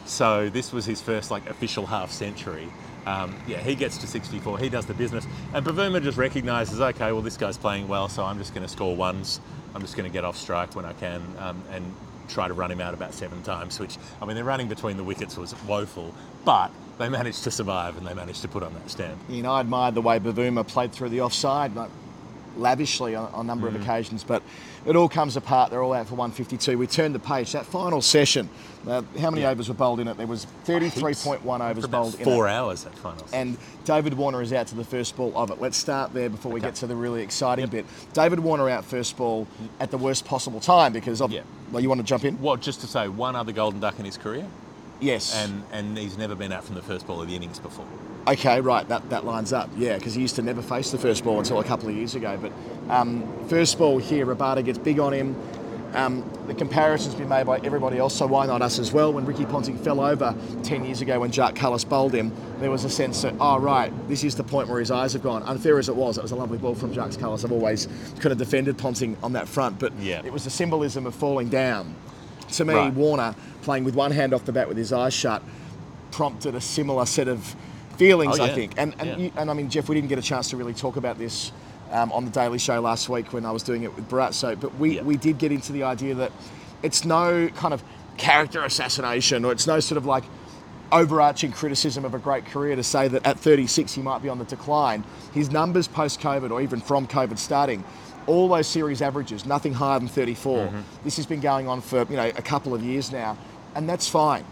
So 0.05 0.51
this 0.51 0.71
was 0.71 0.85
his 0.85 1.01
first 1.01 1.31
like 1.31 1.49
official 1.49 1.87
half 1.87 2.11
century. 2.11 2.71
Um, 3.07 3.35
yeah, 3.47 3.59
he 3.59 3.75
gets 3.75 3.99
to 3.99 4.07
64. 4.07 4.59
He 4.59 4.69
does 4.69 4.87
the 4.87 4.95
business, 4.95 5.27
and 5.53 5.65
Bavuma 5.65 6.03
just 6.03 6.17
recognises, 6.19 6.81
okay, 6.81 7.13
well 7.13 7.23
this 7.23 7.37
guy's 7.37 7.59
playing 7.59 7.89
well, 7.89 8.09
so 8.09 8.25
I'm 8.25 8.39
just 8.39 8.55
going 8.55 8.67
to 8.67 8.73
score 8.73 8.97
ones. 8.97 9.41
I'm 9.75 9.81
just 9.81 9.97
going 9.97 10.09
to 10.09 10.13
get 10.13 10.25
off 10.25 10.37
strike 10.37 10.75
when 10.77 10.85
I 10.85 10.93
can, 10.95 11.23
um, 11.39 11.63
and 11.73 11.85
try 12.29 12.49
to 12.49 12.55
run 12.55 12.71
him 12.71 12.81
out 12.81 12.95
about 12.95 13.13
seven 13.13 13.43
times. 13.43 13.79
Which 13.79 13.97
I 14.23 14.25
mean, 14.25 14.37
their 14.37 14.45
running 14.45 14.69
between 14.69 14.97
the 14.97 15.05
wickets 15.05 15.37
was 15.37 15.55
woeful, 15.65 16.15
but 16.45 16.71
they 16.99 17.09
managed 17.09 17.43
to 17.45 17.51
survive 17.51 17.97
and 17.99 18.07
they 18.07 18.15
managed 18.15 18.43
to 18.43 18.49
put 18.49 18.63
on 18.63 18.73
that 18.75 18.89
stamp. 18.91 19.19
You 19.29 19.43
know, 19.43 19.53
I 19.53 19.61
admired 19.61 19.95
the 19.95 20.03
way 20.03 20.19
Bavuma 20.19 20.67
played 20.67 20.93
through 20.93 21.09
the 21.11 21.21
offside, 21.23 21.75
lavishly 22.57 23.15
on, 23.15 23.31
on 23.33 23.41
a 23.41 23.47
number 23.47 23.71
Mm. 23.71 23.75
of 23.77 23.83
occasions, 23.83 24.25
but 24.25 24.43
it 24.87 24.97
all 24.97 25.09
comes 25.09 25.37
apart. 25.37 25.71
They're 25.71 25.83
all 25.83 25.93
out 25.93 26.07
for 26.09 26.15
152. 26.15 26.77
We 26.79 26.87
turned 26.87 27.15
the 27.15 27.19
page. 27.19 27.53
That 27.53 27.65
final 27.67 28.03
session, 28.03 28.49
uh, 28.87 29.03
how 29.21 29.31
many 29.31 29.43
Yeah. 29.43 29.51
overs 29.51 29.69
were 29.69 29.75
bowled 29.75 30.01
in 30.01 30.09
it? 30.09 30.17
There 30.17 30.27
was 30.27 30.47
33.1 30.65 31.61
overs 31.63 31.87
bowled 31.87 32.15
in 32.19 32.25
four 32.25 32.49
hours 32.49 32.85
that 32.85 32.97
final. 32.99 33.25
And 33.33 33.57
David 33.85 34.15
Warner 34.15 34.43
is 34.43 34.53
out 34.53 34.67
to 34.69 34.75
the 34.75 34.85
first 34.85 35.17
ball 35.17 35.33
of 35.35 35.51
it. 35.51 35.61
Let's 35.61 35.77
start 35.77 36.13
there 36.15 36.29
before 36.29 36.53
we 36.53 36.61
Okay. 36.61 36.69
get 36.69 36.75
to 36.77 36.87
the 36.87 36.97
really 36.97 37.23
exciting 37.23 37.67
bit. 37.69 37.87
David 38.13 38.41
Warner 38.41 38.69
out 38.69 38.85
first 38.85 39.17
ball 39.17 39.47
at 39.81 39.91
the 39.91 39.99
worst 39.99 40.25
possible 40.25 40.61
time 40.61 40.93
because 40.93 41.21
of. 41.21 41.31
Yeah. 41.33 41.41
Well, 41.73 41.83
you 41.83 41.89
want 41.89 42.01
to 42.01 42.07
jump 42.07 42.25
in? 42.25 42.35
What? 42.37 42.61
Just 42.61 42.81
to 42.83 42.87
say, 42.87 43.09
one 43.09 43.35
other 43.37 43.53
golden 43.53 43.81
duck 43.81 43.99
in 43.99 44.05
his 44.05 44.17
career, 44.17 44.47
Yes. 45.05 45.35
and 45.37 45.63
and 45.73 45.97
he's 45.99 46.17
never 46.19 46.35
been 46.35 46.53
out 46.53 46.65
from 46.65 46.75
the 46.75 46.83
first 46.83 47.07
ball 47.07 47.21
of 47.23 47.29
the 47.29 47.37
innings 47.37 47.59
before. 47.59 47.87
Okay, 48.27 48.61
right, 48.61 48.89
that, 48.89 49.11
that 49.11 49.27
lines 49.27 49.53
up. 49.53 49.69
Yeah, 49.77 49.99
because 49.99 50.15
he 50.15 50.23
used 50.23 50.37
to 50.37 50.43
never 50.43 50.63
face 50.63 50.91
the 50.91 50.97
first 50.99 51.25
ball 51.25 51.39
until 51.39 51.61
a 51.61 51.65
couple 51.65 51.91
of 51.91 51.95
years 51.95 52.15
ago. 52.15 52.39
But 52.41 52.53
um, 52.91 53.23
first 53.49 53.77
ball 53.79 53.99
here, 53.99 54.25
Rabada 54.25 54.65
gets 54.65 54.79
big 54.79 54.99
on 54.99 55.13
him. 55.13 55.37
Um, 55.93 56.25
the 56.49 56.55
comparison's 56.55 57.15
been 57.15 57.29
made 57.29 57.47
by 57.47 57.59
everybody 57.59 57.99
else, 57.99 58.17
so 58.17 58.27
why 58.27 58.47
not 58.47 58.63
us 58.63 58.79
as 58.81 58.93
well? 58.93 59.13
When 59.13 59.25
Ricky 59.27 59.45
Ponting 59.45 59.77
fell 59.79 60.01
over 60.01 60.35
10 60.65 60.85
years 60.87 61.03
ago 61.03 61.21
when 61.21 61.31
Jacques 61.31 61.55
Kallis 61.55 61.89
bowled 61.89 62.13
him, 62.15 62.33
there 62.59 62.71
was 62.71 62.85
a 62.85 62.91
sense 62.91 63.23
that, 63.23 63.35
oh, 63.39 63.59
right, 63.61 63.93
this 64.09 64.25
is 64.25 64.35
the 64.35 64.43
point 64.43 64.69
where 64.69 64.81
his 64.81 64.91
eyes 64.91 65.13
have 65.13 65.23
gone. 65.23 65.43
Unfair 65.45 65.79
as 65.79 65.89
it 65.89 65.95
was, 65.95 66.19
it 66.19 66.23
was 66.23 66.33
a 66.33 66.37
lovely 66.37 66.59
ball 66.59 66.75
from 66.75 66.93
Jacques 66.93 67.13
Kallis. 67.13 67.45
I've 67.45 67.53
always 67.53 67.87
kind 68.19 68.33
of 68.33 68.39
defended 68.39 68.77
Ponting 68.77 69.17
on 69.23 69.35
that 69.35 69.49
front, 69.49 69.79
but 69.79 69.93
Yeah. 70.01 70.21
it 70.25 70.33
was 70.33 70.43
the 70.45 70.51
symbolism 70.51 71.07
of 71.07 71.15
falling 71.15 71.49
down. 71.49 71.95
To 72.53 72.65
me, 72.65 72.75
Right. 72.75 72.93
Warner 72.93 73.35
playing 73.63 73.85
with 73.85 73.95
one 73.95 74.11
hand 74.13 74.33
off 74.35 74.45
the 74.45 74.53
bat 74.53 74.69
with 74.69 74.77
his 74.77 74.93
eyes 74.93 75.15
shut 75.15 75.43
prompted 76.11 76.55
a 76.55 76.61
similar 76.61 77.07
set 77.07 77.27
of 77.29 77.57
feelings, 77.97 78.39
Oh, 78.39 78.45
I 78.45 78.51
think. 78.55 78.73
And 78.77 78.95
and, 78.99 79.09
Yeah. 79.09 79.17
you, 79.17 79.33
and 79.37 79.51
I 79.51 79.55
mean, 79.55 79.69
Geoff, 79.69 79.89
we 79.89 79.95
didn't 79.97 80.09
get 80.09 80.19
a 80.19 80.23
chance 80.23 80.51
to 80.51 80.57
really 80.57 80.75
talk 80.75 80.97
about 80.97 81.19
this 81.19 81.51
um, 81.93 82.13
on 82.13 82.25
the 82.25 82.31
Daily 82.31 82.59
Show 82.59 82.81
last 82.81 83.09
week 83.09 83.33
when 83.33 83.45
I 83.45 83.51
was 83.51 83.63
doing 83.63 83.83
it 83.83 83.95
with 83.95 84.09
Bharat. 84.09 84.35
So, 84.35 84.55
but 84.57 84.77
we, 84.79 84.97
Yeah. 84.97 85.03
we 85.03 85.17
did 85.17 85.39
get 85.39 85.51
into 85.53 85.73
the 85.73 85.83
idea 85.85 86.15
that 86.15 86.33
it's 86.83 87.05
no 87.05 87.49
kind 87.57 87.73
of 87.75 87.83
character 88.17 88.65
assassination 88.65 89.45
or 89.45 89.51
it's 89.53 89.67
no 89.67 89.81
sort 89.81 89.97
of 89.99 90.07
like 90.07 90.25
overarching 90.93 91.51
criticism 91.51 92.05
of 92.05 92.15
a 92.15 92.19
great 92.19 92.47
career 92.47 92.77
to 92.77 92.83
say 92.83 93.09
that 93.09 93.27
at 93.27 93.39
36 93.41 93.93
he 93.95 94.03
might 94.03 94.23
be 94.23 94.29
on 94.29 94.39
the 94.39 94.45
decline. 94.45 95.03
His 95.33 95.51
numbers 95.51 95.89
post 95.89 96.21
COVID 96.21 96.51
or 96.51 96.61
even 96.61 96.81
from 96.81 97.07
COVID 97.09 97.39
starting, 97.39 97.83
all 98.27 98.49
those 98.49 98.67
series 98.67 99.03
averages, 99.03 99.45
nothing 99.47 99.73
higher 99.75 99.99
than 99.99 100.09
34. 100.09 100.59
Mm-hmm. 100.67 100.81
This 101.05 101.17
has 101.17 101.27
been 101.27 101.41
going 101.41 101.69
on 101.69 101.81
for 101.81 102.05
you 102.11 102.17
know 102.17 102.27
a 102.27 102.43
couple 102.43 102.75
of 102.75 102.83
years 102.83 103.13
now, 103.13 103.37
and 103.75 103.89
that's 103.89 104.09
fine. 104.09 104.45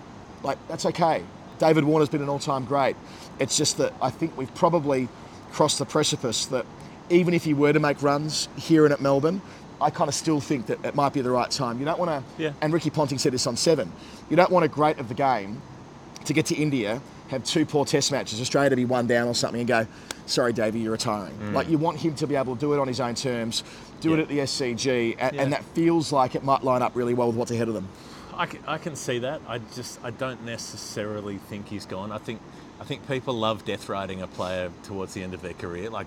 Like 0.42 0.58
that's 0.69 0.86
okay. 0.86 1.22
David 1.58 1.84
Warner's 1.84 2.08
been 2.08 2.22
an 2.22 2.28
all-time 2.28 2.64
great. 2.64 2.96
It's 3.38 3.56
just 3.56 3.76
that 3.78 3.92
I 4.02 4.10
think 4.10 4.36
we've 4.36 4.52
probably 4.54 5.08
crossed 5.52 5.78
the 5.78 5.84
precipice 5.86 6.46
that 6.46 6.66
even 7.10 7.34
if 7.34 7.44
he 7.44 7.54
were 7.54 7.72
to 7.72 7.78
make 7.80 8.02
runs 8.02 8.48
here 8.56 8.84
and 8.84 8.92
at 8.92 9.00
Melbourne, 9.00 9.40
I 9.80 9.90
kind 9.90 10.08
of 10.08 10.14
still 10.14 10.40
think 10.40 10.66
that 10.66 10.84
it 10.84 10.94
might 10.94 11.12
be 11.12 11.20
the 11.20 11.30
right 11.30 11.50
time. 11.50 11.78
You 11.78 11.84
don't 11.84 11.98
want 11.98 12.10
to, 12.10 12.42
Yeah. 12.42 12.52
and 12.60 12.72
Ricky 12.72 12.90
Ponting 12.90 13.18
said 13.18 13.32
this 13.32 13.46
on 13.46 13.56
Seven. 13.56 13.92
You 14.30 14.36
don't 14.36 14.50
want 14.50 14.64
a 14.64 14.68
great 14.68 14.98
of 14.98 15.08
the 15.08 15.14
game 15.14 15.60
to 16.25 16.32
get 16.32 16.46
to 16.46 16.54
India, 16.56 17.00
have 17.32 17.44
two 17.44 17.66
poor 17.66 17.84
test 17.84 18.12
matches, 18.12 18.40
Australia 18.40 18.70
to 18.70 18.76
be 18.76 18.84
one 18.84 19.06
down 19.06 19.26
or 19.26 19.34
something, 19.34 19.60
and 19.60 19.68
go, 19.68 19.86
sorry, 20.26 20.52
Davey, 20.52 20.80
you're 20.80 20.92
retiring. 20.92 21.52
Like, 21.52 21.68
you 21.68 21.78
want 21.78 21.98
him 21.98 22.14
to 22.16 22.26
be 22.26 22.36
able 22.36 22.54
to 22.54 22.60
do 22.60 22.72
it 22.74 22.78
on 22.78 22.86
his 22.86 23.00
own 23.00 23.14
terms, 23.14 23.64
do 24.00 24.14
it 24.14 24.18
Mm. 24.18 24.22
At 24.22 24.28
the 24.28 24.40
SCG, 24.40 25.16
and, 25.18 25.34
Yeah. 25.34 25.42
and 25.42 25.52
that 25.52 25.64
feels 25.74 26.12
like 26.12 26.34
it 26.34 26.44
might 26.44 26.62
line 26.62 26.82
up 26.82 26.92
really 26.94 27.14
well 27.14 27.28
with 27.28 27.36
what's 27.36 27.50
ahead 27.50 27.68
of 27.68 27.74
them. 27.74 27.88
I 28.34 28.46
can, 28.46 28.60
I 28.66 28.78
can 28.78 28.96
see 28.96 29.18
that. 29.20 29.40
I 29.46 29.58
just 29.74 29.98
I 30.02 30.10
don't 30.10 30.44
necessarily 30.44 31.36
think 31.36 31.68
he's 31.68 31.84
gone. 31.86 32.10
I 32.12 32.18
think 32.18 32.40
I 32.80 32.84
think 32.84 33.06
people 33.06 33.34
love 33.34 33.64
death 33.64 33.88
riding 33.88 34.22
a 34.22 34.26
player 34.26 34.70
towards 34.84 35.12
the 35.14 35.22
end 35.22 35.34
of 35.34 35.42
their 35.42 35.52
career. 35.52 35.90
Like 35.90 36.06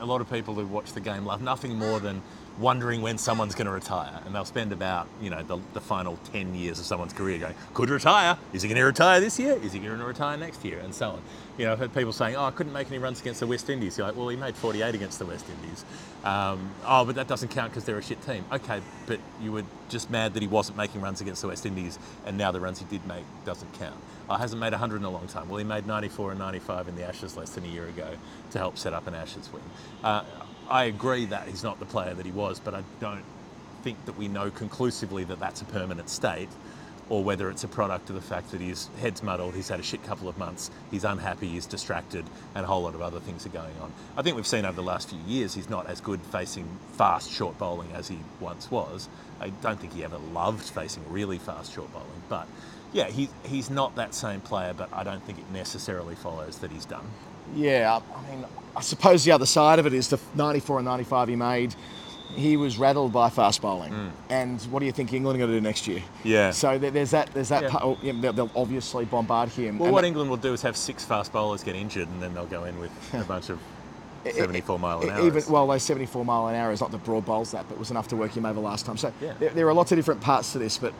a 0.00 0.04
lot 0.04 0.20
of 0.20 0.28
people 0.30 0.54
who 0.54 0.66
watch 0.66 0.92
the 0.92 1.00
game 1.00 1.24
love 1.24 1.40
nothing 1.42 1.78
more 1.78 2.00
than 2.00 2.22
wondering 2.58 3.02
when 3.02 3.18
someone's 3.18 3.54
going 3.54 3.66
to 3.66 3.72
retire, 3.72 4.20
and 4.24 4.34
they'll 4.34 4.44
spend 4.44 4.72
about 4.72 5.08
you 5.20 5.30
know 5.30 5.42
the, 5.42 5.58
the 5.72 5.80
final 5.80 6.18
ten 6.32 6.54
years 6.54 6.78
of 6.78 6.86
someone's 6.86 7.12
career 7.12 7.38
going, 7.38 7.54
could 7.72 7.90
retire. 7.90 8.38
Is 8.52 8.62
he 8.62 8.68
going 8.68 8.78
to 8.78 8.84
retire 8.84 9.20
this 9.20 9.38
year? 9.38 9.52
Is 9.54 9.72
he 9.72 9.78
going 9.80 9.98
to 9.98 10.04
retire 10.04 10.36
next 10.36 10.64
year? 10.64 10.78
And 10.78 10.94
so 10.94 11.10
on. 11.10 11.22
You 11.58 11.66
know, 11.66 11.72
I've 11.72 11.78
heard 11.78 11.94
people 11.94 12.12
saying, 12.12 12.36
"Oh, 12.36 12.44
I 12.44 12.50
couldn't 12.50 12.72
make 12.72 12.88
any 12.88 12.98
runs 12.98 13.20
against 13.20 13.40
the 13.40 13.46
West 13.46 13.70
Indies." 13.70 13.98
You're 13.98 14.06
like, 14.06 14.16
"Well, 14.16 14.28
he 14.28 14.36
made 14.36 14.54
48 14.56 14.94
against 14.94 15.18
the 15.18 15.26
West 15.26 15.46
Indies." 15.48 15.84
Um, 16.24 16.70
oh, 16.86 17.04
but 17.04 17.14
that 17.16 17.28
doesn't 17.28 17.48
count 17.48 17.70
because 17.70 17.84
they're 17.84 17.98
a 17.98 18.02
shit 18.02 18.24
team. 18.24 18.44
Okay, 18.50 18.80
but 19.06 19.20
you 19.40 19.52
were 19.52 19.64
just 19.88 20.10
mad 20.10 20.34
that 20.34 20.42
he 20.42 20.48
wasn't 20.48 20.76
making 20.76 21.00
runs 21.00 21.20
against 21.20 21.42
the 21.42 21.48
West 21.48 21.66
Indies, 21.66 21.98
and 22.26 22.38
now 22.38 22.50
the 22.50 22.60
runs 22.60 22.78
he 22.78 22.86
did 22.86 23.06
make 23.06 23.24
doesn't 23.44 23.72
count. 23.74 23.96
Oh, 24.28 24.36
hasn't 24.36 24.60
made 24.60 24.72
100 24.72 24.96
in 24.96 25.04
a 25.04 25.10
long 25.10 25.26
time. 25.26 25.48
Well, 25.48 25.58
he 25.58 25.64
made 25.64 25.86
94 25.86 26.30
and 26.30 26.40
95 26.40 26.88
in 26.88 26.96
the 26.96 27.06
Ashes 27.06 27.36
less 27.36 27.50
than 27.50 27.64
a 27.64 27.68
year 27.68 27.86
ago 27.86 28.16
to 28.52 28.58
help 28.58 28.78
set 28.78 28.94
up 28.94 29.06
an 29.06 29.14
Ashes 29.14 29.50
win. 29.52 29.62
Uh, 30.02 30.24
I 30.68 30.84
agree 30.84 31.26
that 31.26 31.48
he's 31.48 31.62
not 31.62 31.78
the 31.78 31.86
player 31.86 32.14
that 32.14 32.24
he 32.24 32.32
was, 32.32 32.58
but 32.60 32.74
I 32.74 32.82
don't 33.00 33.24
think 33.82 34.04
that 34.06 34.16
we 34.16 34.28
know 34.28 34.50
conclusively 34.50 35.24
that 35.24 35.38
that's 35.38 35.60
a 35.62 35.66
permanent 35.66 36.08
state 36.08 36.48
or 37.10 37.22
whether 37.22 37.50
it's 37.50 37.64
a 37.64 37.68
product 37.68 38.08
of 38.08 38.14
the 38.14 38.22
fact 38.22 38.50
that 38.50 38.60
his 38.60 38.88
head's 39.00 39.22
muddled, 39.22 39.54
he's 39.54 39.68
had 39.68 39.78
a 39.78 39.82
shit 39.82 40.02
couple 40.04 40.28
of 40.28 40.38
months, 40.38 40.70
he's 40.90 41.04
unhappy, 41.04 41.48
he's 41.48 41.66
distracted, 41.66 42.24
and 42.54 42.64
a 42.64 42.66
whole 42.66 42.82
lot 42.82 42.94
of 42.94 43.02
other 43.02 43.20
things 43.20 43.44
are 43.44 43.50
going 43.50 43.76
on. 43.82 43.92
I 44.16 44.22
think 44.22 44.36
we've 44.36 44.46
seen 44.46 44.64
over 44.64 44.76
the 44.76 44.82
last 44.82 45.10
few 45.10 45.18
years 45.26 45.54
he's 45.54 45.68
not 45.68 45.86
as 45.86 46.00
good 46.00 46.20
facing 46.20 46.66
fast 46.92 47.30
short 47.30 47.58
bowling 47.58 47.92
as 47.92 48.08
he 48.08 48.18
once 48.40 48.70
was. 48.70 49.08
I 49.40 49.50
don't 49.50 49.78
think 49.78 49.92
he 49.92 50.02
ever 50.02 50.18
loved 50.32 50.62
facing 50.64 51.04
really 51.10 51.38
fast 51.38 51.74
short 51.74 51.92
bowling, 51.92 52.22
but 52.28 52.48
yeah, 52.92 53.08
he, 53.08 53.28
he's 53.44 53.68
not 53.68 53.96
that 53.96 54.14
same 54.14 54.40
player, 54.40 54.72
but 54.72 54.88
I 54.92 55.04
don't 55.04 55.22
think 55.24 55.38
it 55.38 55.50
necessarily 55.52 56.14
follows 56.14 56.58
that 56.58 56.70
he's 56.70 56.86
done. 56.86 57.06
Yeah, 57.54 58.00
I 58.16 58.30
mean, 58.30 58.44
I 58.76 58.80
suppose 58.80 59.24
the 59.24 59.32
other 59.32 59.46
side 59.46 59.78
of 59.78 59.86
it 59.86 59.92
is 59.92 60.08
the 60.08 60.18
94 60.34 60.78
and 60.78 60.86
95 60.86 61.28
he 61.28 61.36
made. 61.36 61.74
He 62.34 62.56
was 62.56 62.78
rattled 62.78 63.12
by 63.12 63.30
fast 63.30 63.62
bowling, 63.62 64.10
and 64.28 64.60
what 64.62 64.80
do 64.80 64.86
you 64.86 64.92
think 64.92 65.12
England 65.12 65.36
are 65.36 65.38
going 65.38 65.50
to 65.52 65.56
do 65.56 65.60
next 65.60 65.86
year? 65.86 66.00
Mm. 66.00 66.02
Yeah. 66.24 66.50
So 66.50 66.78
there's 66.78 67.12
that. 67.12 67.32
There's 67.32 67.50
that. 67.50 67.64
Yeah. 67.64 67.68
part- 67.68 67.84
oh, 67.84 67.98
yeah, 68.02 68.12
they'll, 68.16 68.32
they'll 68.32 68.50
obviously 68.56 69.04
bombard 69.04 69.50
him. 69.50 69.78
Well, 69.78 69.86
and 69.86 69.92
what 69.92 70.00
that- 70.00 70.08
England 70.08 70.30
will 70.30 70.36
do 70.38 70.52
is 70.52 70.62
have 70.62 70.76
six 70.76 71.04
fast 71.04 71.32
bowlers 71.32 71.62
get 71.62 71.76
injured, 71.76 72.08
and 72.08 72.20
then 72.20 72.34
they'll 72.34 72.46
go 72.46 72.64
in 72.64 72.76
with 72.80 72.90
a 73.12 73.22
bunch 73.28 73.50
of 73.50 73.60
e- 74.26 74.32
74 74.32 74.78
mile 74.80 75.02
an 75.02 75.10
hour. 75.10 75.24
Even 75.26 75.44
well, 75.48 75.66
those 75.68 75.84
74 75.84 76.24
mile 76.24 76.48
an 76.48 76.56
hour 76.56 76.72
is 76.72 76.80
not 76.80 76.90
the 76.90 76.98
broad 76.98 77.24
bowls 77.24 77.52
that, 77.52 77.68
but 77.68 77.78
was 77.78 77.92
enough 77.92 78.08
to 78.08 78.16
work 78.16 78.36
him 78.36 78.46
over 78.46 78.58
last 78.58 78.84
time. 78.84 78.96
So 78.96 79.12
Yeah. 79.20 79.34
there, 79.38 79.50
there 79.50 79.68
are 79.68 79.74
lots 79.74 79.92
of 79.92 79.96
different 79.98 80.20
parts 80.20 80.50
to 80.54 80.58
this. 80.58 80.76
But 80.76 80.92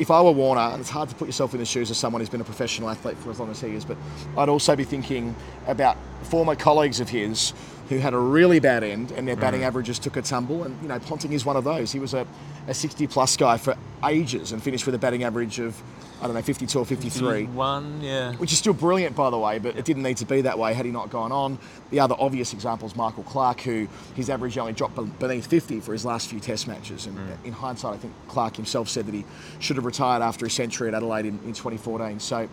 if 0.00 0.10
I 0.10 0.20
were 0.22 0.32
Warner, 0.32 0.62
and 0.62 0.80
it's 0.80 0.88
hard 0.90 1.08
to 1.10 1.14
put 1.14 1.28
yourself 1.28 1.52
in 1.52 1.60
the 1.60 1.66
shoes 1.66 1.90
of 1.90 1.96
someone 1.96 2.20
who's 2.20 2.30
been 2.30 2.40
a 2.40 2.44
professional 2.44 2.88
athlete 2.88 3.18
for 3.18 3.30
as 3.30 3.38
long 3.38 3.50
as 3.50 3.60
he 3.60 3.68
is, 3.74 3.84
but 3.84 3.98
I'd 4.38 4.48
also 4.48 4.74
be 4.74 4.84
thinking 4.84 5.36
about 5.66 5.96
former 6.22 6.56
colleagues 6.56 7.00
of 7.00 7.10
his 7.10 7.52
who 7.90 7.98
had 7.98 8.14
a 8.14 8.18
really 8.18 8.60
bad 8.60 8.82
end 8.82 9.10
and 9.12 9.28
their 9.28 9.36
Mm. 9.36 9.40
batting 9.40 9.64
averages 9.64 9.98
took 9.98 10.16
a 10.16 10.22
tumble. 10.22 10.62
And 10.64 10.80
you 10.80 10.88
know, 10.88 10.98
Ponting 11.00 11.32
is 11.32 11.44
one 11.44 11.56
of 11.56 11.64
those. 11.64 11.92
He 11.92 11.98
was 11.98 12.14
a, 12.14 12.26
a 12.68 12.72
60 12.72 13.06
plus 13.08 13.36
guy 13.36 13.56
for 13.58 13.76
ages 14.06 14.52
and 14.52 14.62
finished 14.62 14.86
with 14.86 14.94
a 14.94 14.98
batting 14.98 15.24
average 15.24 15.58
of 15.58 15.76
I 16.22 16.26
don't 16.26 16.34
know 16.34 16.42
52 16.42 16.78
or 16.78 16.84
53 16.84 17.44
One, 17.46 18.00
yeah. 18.02 18.32
which 18.34 18.52
is 18.52 18.58
still 18.58 18.74
brilliant, 18.74 19.16
by 19.16 19.30
the 19.30 19.38
way, 19.38 19.58
but 19.58 19.76
it 19.76 19.84
didn't 19.86 20.02
need 20.02 20.18
to 20.18 20.26
be 20.26 20.42
that 20.42 20.58
way 20.58 20.74
had 20.74 20.84
he 20.84 20.92
not 20.92 21.08
gone 21.10 21.32
on. 21.32 21.58
The 21.90 22.00
other 22.00 22.14
obvious 22.18 22.52
example 22.52 22.86
is 22.86 22.94
Michael 22.94 23.22
Clarke, 23.22 23.62
who 23.62 23.88
his 24.14 24.28
average 24.28 24.58
only 24.58 24.74
dropped 24.74 24.96
be- 24.96 25.04
beneath 25.18 25.46
50 25.46 25.80
for 25.80 25.92
his 25.92 26.04
last 26.04 26.28
few 26.28 26.38
Test 26.38 26.68
matches. 26.68 27.06
And 27.06 27.16
in 27.44 27.52
hindsight, 27.52 27.94
I 27.94 27.96
think 27.96 28.12
Clarke 28.28 28.56
himself 28.56 28.88
said 28.88 29.06
that 29.06 29.14
he 29.14 29.24
should 29.60 29.76
have 29.76 29.86
retired 29.86 30.22
after 30.22 30.44
his 30.44 30.52
century 30.52 30.88
at 30.88 30.94
Adelaide 30.94 31.24
in, 31.24 31.38
in 31.44 31.54
2014. 31.54 32.20
So, 32.20 32.48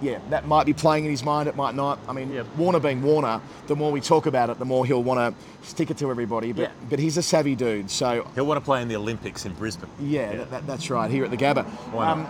yeah, 0.00 0.18
that 0.30 0.48
might 0.48 0.66
be 0.66 0.72
playing 0.72 1.04
in 1.04 1.12
his 1.12 1.22
mind, 1.22 1.48
it 1.48 1.54
might 1.54 1.76
not. 1.76 2.00
I 2.08 2.12
mean, 2.12 2.32
Yep. 2.32 2.46
Warner 2.56 2.80
being 2.80 3.02
Warner, 3.02 3.40
the 3.68 3.76
more 3.76 3.92
we 3.92 4.00
talk 4.00 4.26
about 4.26 4.50
it, 4.50 4.58
the 4.58 4.64
more 4.64 4.84
he'll 4.84 5.02
want 5.02 5.20
to 5.36 5.68
stick 5.68 5.92
it 5.92 5.98
to 5.98 6.10
everybody. 6.10 6.50
But, 6.50 6.62
Yeah. 6.62 6.68
but 6.90 6.98
he's 6.98 7.16
a 7.18 7.22
savvy 7.22 7.54
dude, 7.54 7.88
so 7.88 8.26
He'll 8.34 8.46
want 8.46 8.58
to 8.58 8.64
play 8.64 8.82
in 8.82 8.88
the 8.88 8.96
Olympics 8.96 9.46
in 9.46 9.52
Brisbane. 9.52 9.88
yeah, 10.00 10.34
That, 10.38 10.50
that, 10.50 10.66
that's 10.66 10.90
right, 10.90 11.08
here 11.08 11.24
at 11.24 11.30
the 11.30 11.36
Gabba. 11.36 11.64
Why 11.92 12.06
not? 12.06 12.18
Um, 12.18 12.26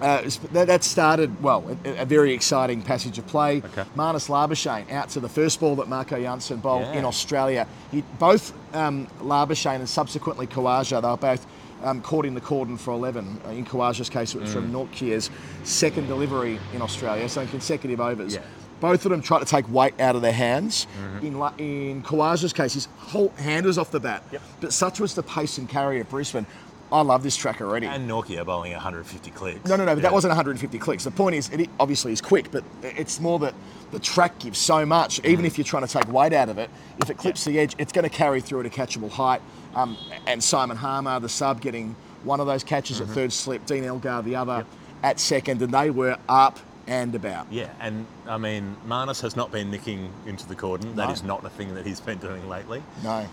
uh, 0.00 0.22
that, 0.52 0.66
started, 0.84 1.42
well, 1.42 1.64
a, 1.84 2.02
a 2.02 2.04
very 2.04 2.32
exciting 2.32 2.82
passage 2.82 3.18
of 3.18 3.26
play. 3.26 3.58
Okay. 3.58 3.84
Marnus 3.96 4.28
Labuschagne 4.28 4.90
out 4.92 5.08
to 5.10 5.20
the 5.20 5.28
first 5.28 5.60
ball 5.60 5.76
that 5.76 5.88
Marco 5.88 6.20
Jansen 6.20 6.58
bowled 6.58 6.82
Yeah. 6.82 6.92
in 7.00 7.04
Australia. 7.04 7.66
He, 7.90 8.02
both 8.18 8.52
um, 8.74 9.06
Labuschagne 9.20 9.76
and 9.76 9.88
subsequently 9.88 10.46
Khawaja, 10.46 11.00
they 11.02 11.08
were 11.08 11.16
both 11.16 11.46
um, 11.82 12.00
caught 12.00 12.24
in 12.26 12.34
the 12.34 12.40
cordon 12.40 12.76
for 12.78 12.92
11. 12.92 13.40
Uh, 13.46 13.50
In 13.50 13.64
Khawaja's 13.64 14.08
case, 14.08 14.34
it 14.34 14.40
was 14.40 14.52
from 14.52 14.72
Mm. 14.72 15.30
Second 15.64 16.06
delivery 16.06 16.58
in 16.72 16.82
Australia, 16.82 17.28
so 17.28 17.40
in 17.42 17.48
consecutive 17.48 18.00
overs. 18.00 18.34
Yeah. 18.34 18.40
Both 18.80 19.04
of 19.06 19.10
them 19.12 19.22
tried 19.22 19.38
to 19.38 19.44
take 19.46 19.68
weight 19.70 19.98
out 20.00 20.16
of 20.16 20.22
their 20.22 20.32
hands. 20.32 20.86
Mm-hmm. 21.22 21.26
In, 21.26 21.90
in 21.90 22.02
Khawaja's 22.02 22.52
case, 22.52 22.74
his 22.74 22.86
whole 22.98 23.28
hand 23.36 23.64
was 23.66 23.78
off 23.78 23.90
the 23.90 24.00
bat. 24.00 24.22
Yep. 24.32 24.42
But 24.60 24.72
such 24.72 25.00
was 25.00 25.14
the 25.14 25.22
pace 25.22 25.58
and 25.58 25.68
carry 25.68 26.00
of 26.00 26.08
Brisbane. 26.10 26.46
I 26.94 27.02
love 27.02 27.22
this 27.24 27.36
track 27.36 27.60
already. 27.60 27.86
And 27.86 28.08
Nortje 28.08 28.44
bowling 28.46 28.72
150 28.72 29.30
clicks. 29.32 29.68
No, 29.68 29.76
no, 29.76 29.84
no. 29.84 29.94
But 29.94 29.98
Yeah. 29.98 30.02
that 30.02 30.12
wasn't 30.12 30.30
150 30.30 30.78
clicks. 30.78 31.02
The 31.04 31.10
point 31.10 31.34
is, 31.34 31.50
it 31.50 31.68
obviously 31.80 32.12
is 32.12 32.20
quick, 32.20 32.50
but 32.52 32.62
it's 32.82 33.18
more 33.20 33.38
that 33.40 33.54
the 33.90 33.98
track 33.98 34.38
gives 34.38 34.58
so 34.58 34.86
much. 34.86 35.20
Mm. 35.22 35.28
Even 35.30 35.44
if 35.44 35.58
you're 35.58 35.64
trying 35.64 35.86
to 35.86 35.92
take 35.92 36.06
weight 36.12 36.32
out 36.32 36.48
of 36.48 36.58
it, 36.58 36.70
if 37.02 37.10
it 37.10 37.16
clips 37.18 37.44
the 37.44 37.58
edge, 37.58 37.74
it's 37.78 37.92
going 37.92 38.04
to 38.04 38.08
carry 38.16 38.40
through 38.40 38.60
at 38.60 38.66
a 38.66 38.70
catchable 38.70 39.10
height. 39.10 39.42
Um, 39.74 39.96
and 40.26 40.42
Simon 40.42 40.76
Harmer, 40.76 41.18
the 41.18 41.28
sub, 41.28 41.60
getting 41.60 41.96
one 42.22 42.38
of 42.40 42.46
those 42.46 42.62
catches 42.62 43.00
Mm-hmm. 43.00 43.10
at 43.10 43.14
third 43.14 43.32
slip, 43.32 43.66
Dean 43.66 43.84
Elgar 43.84 44.22
the 44.22 44.36
other 44.36 44.64
at 45.02 45.18
second, 45.18 45.60
and 45.62 45.74
they 45.74 45.90
were 45.90 46.16
up 46.28 46.60
and 46.86 47.14
about. 47.14 47.46
Yeah, 47.50 47.70
and 47.80 48.06
I 48.28 48.38
mean, 48.38 48.76
Marnus 48.86 49.20
has 49.22 49.34
not 49.36 49.50
been 49.50 49.70
nicking 49.70 50.10
into 50.26 50.46
the 50.46 50.54
cordon. 50.54 50.94
That 50.96 51.08
No. 51.08 51.12
is 51.12 51.22
not 51.24 51.44
a 51.44 51.48
thing 51.50 51.74
that 51.74 51.84
he's 51.86 52.00
been 52.00 52.18
doing 52.18 52.48
lately. 52.48 52.82
No. 53.02 53.26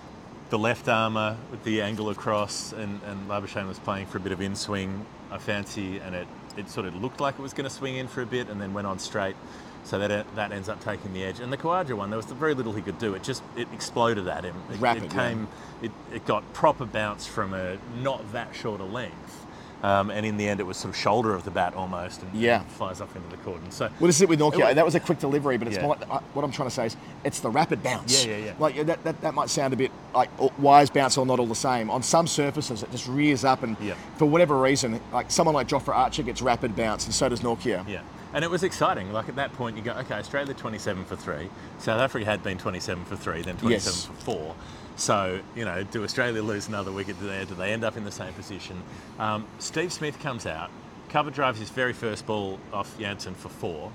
The 0.51 0.60
left 0.60 0.89
armour 0.89 1.38
with 1.50 1.63
the 1.63 1.81
angle 1.81 2.10
across, 2.10 2.74
and, 2.74 3.00
and 3.05 3.29
Labuschagne 3.29 3.70
was 3.70 3.79
playing 3.79 4.08
for 4.08 4.17
a 4.17 4.20
bit 4.20 4.34
of 4.34 4.41
in 4.41 4.53
swing. 4.53 5.05
I 5.31 5.38
fancy, 5.38 6.00
and 6.00 6.13
it, 6.13 6.27
it 6.58 6.70
sort 6.70 6.86
of 6.86 6.96
looked 7.01 7.22
like 7.22 7.39
it 7.39 7.41
was 7.41 7.53
going 7.53 7.63
to 7.63 7.74
swing 7.74 7.96
in 7.96 8.10
for 8.10 8.22
a 8.22 8.25
bit 8.25 8.50
and 8.50 8.60
then 8.60 8.74
went 8.74 8.86
on 8.86 9.00
straight. 9.00 9.38
So 9.86 9.98
that 9.98 10.25
that 10.36 10.51
ends 10.51 10.67
up 10.67 10.81
taking 10.81 11.13
the 11.13 11.24
edge. 11.24 11.39
And 11.39 11.53
the 11.53 11.58
Khawaja 11.58 11.93
one, 11.93 12.10
there 12.10 12.17
was 12.17 12.25
very 12.25 12.53
little 12.53 12.74
he 12.74 12.81
could 12.81 13.00
do. 13.00 13.13
It 13.13 13.24
just 13.24 13.43
it 13.55 13.70
exploded 13.72 14.27
at 14.27 14.43
him. 14.43 14.55
It, 14.70 14.81
Rapid, 14.81 15.03
it 15.03 15.13
yeah. 15.13 15.29
came, 15.29 15.48
it, 15.81 15.91
it 16.13 16.25
got 16.25 16.43
proper 16.51 16.86
bounce 16.86 17.25
from 17.25 17.53
a 17.53 17.77
not 18.03 18.34
that 18.34 18.53
short 18.53 18.81
a 18.81 18.84
length. 18.84 19.46
Um, 19.84 20.12
and 20.12 20.26
in 20.26 20.38
the 20.38 20.48
end, 20.48 20.60
it 20.60 20.64
was 20.64 20.78
sort 20.78 20.94
of 20.94 21.00
shoulder 21.00 21.34
of 21.34 21.44
the 21.44 21.50
bat 21.50 21.74
almost, 21.74 22.22
and 22.22 22.32
Yeah. 22.36 22.62
flies 22.78 23.02
off 23.02 23.16
into 23.16 23.28
the 23.30 23.38
cordon. 23.38 23.72
So 23.72 23.90
Well, 24.00 24.08
this 24.08 24.18
is 24.18 24.22
it 24.22 24.30
with 24.30 24.40
It 24.40 24.44
Nortje. 24.44 24.76
That 24.76 24.86
was 24.86 24.94
a 24.94 25.00
quick 25.00 25.18
delivery, 25.20 25.58
but 25.58 25.68
it's 25.68 25.78
Yeah. 25.78 25.84
more, 25.84 25.98
uh, 26.10 26.20
what 26.34 26.46
I'm 26.46 26.52
trying 26.52 26.70
to 26.70 26.74
say 26.76 26.86
is 26.86 26.96
it's 27.24 27.40
the 27.40 27.50
rapid 27.50 27.82
bounce. 27.82 28.24
Yeah, 28.24 28.38
yeah, 28.38 28.46
yeah. 28.46 28.52
Like 28.60 28.86
that, 28.86 29.04
that, 29.04 29.22
that 29.22 29.34
might 29.34 29.50
sound 29.50 29.74
a 29.74 29.78
bit 29.78 29.92
like 30.14 30.30
uh, 30.40 30.50
wise 30.60 30.92
bounce 30.92 31.18
or 31.18 31.26
not 31.26 31.40
all 31.40 31.48
the 31.48 31.56
same. 31.56 31.90
On 31.90 32.04
some 32.04 32.28
surfaces, 32.28 32.84
it 32.84 32.92
just 32.92 33.08
rears 33.08 33.44
up, 33.44 33.64
and 33.64 33.76
Yeah. 33.82 33.96
for 34.18 34.26
whatever 34.26 34.56
reason, 34.60 35.00
like 35.12 35.32
someone 35.32 35.56
like 35.56 35.68
Jofra 35.68 35.96
Archer 35.96 36.22
gets 36.24 36.42
rapid 36.44 36.76
bounce, 36.76 37.06
and 37.06 37.14
so 37.14 37.28
does 37.30 37.42
Nortje. 37.42 37.88
Yeah, 37.88 38.02
and 38.36 38.46
it 38.46 38.52
was 38.52 38.62
exciting. 38.62 39.12
Like 39.12 39.30
at 39.30 39.36
that 39.38 39.52
point, 39.54 39.78
you 39.78 39.82
go, 39.82 39.94
okay, 39.94 40.14
Australia 40.16 40.54
27 40.54 41.06
for 41.06 41.16
three. 41.16 41.50
South 41.80 42.00
Africa 42.00 42.26
had 42.26 42.44
been 42.44 42.60
27 42.60 43.04
for 43.06 43.16
three, 43.16 43.42
then 43.42 43.58
27 43.58 43.72
Yes. 43.72 44.06
for 44.06 44.14
four. 44.14 44.56
So, 44.95 45.39
you 45.55 45.65
know, 45.65 45.83
do 45.83 46.03
Australia 46.03 46.43
lose 46.43 46.67
another 46.67 46.91
wicket 46.91 47.19
there? 47.19 47.45
Do 47.45 47.55
they 47.55 47.71
end 47.71 47.83
up 47.83 47.98
in 47.98 48.03
the 48.03 48.12
same 48.12 48.33
position? 48.33 48.81
Um, 49.19 49.48
Steve 49.60 49.91
Smith 49.91 50.19
comes 50.19 50.45
out, 50.45 50.69
cover 51.10 51.31
drives 51.31 51.60
his 51.60 51.69
very 51.69 51.93
first 51.93 52.25
ball 52.25 52.60
off 52.71 52.98
Jansen 53.00 53.33
for 53.33 53.50
four, 53.50 53.91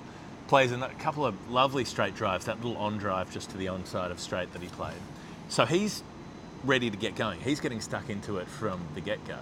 plays 0.48 0.72
a 0.72 0.88
couple 0.98 1.24
of 1.24 1.34
lovely 1.50 1.84
straight 1.84 2.14
drives, 2.14 2.46
that 2.46 2.56
little 2.56 2.76
on 2.76 2.98
drive 2.98 3.30
just 3.32 3.50
to 3.50 3.56
the 3.56 3.66
onside 3.66 4.10
of 4.10 4.18
straight 4.20 4.52
that 4.52 4.62
he 4.62 4.68
played. 4.68 4.94
So 5.48 5.64
he's 5.64 6.02
ready 6.64 6.90
to 6.90 6.96
get 6.96 7.14
going. 7.14 7.40
He's 7.40 7.60
getting 7.60 7.80
stuck 7.80 8.10
into 8.10 8.38
it 8.38 8.48
from 8.48 8.80
the 8.94 9.00
get 9.00 9.24
go. 9.28 9.38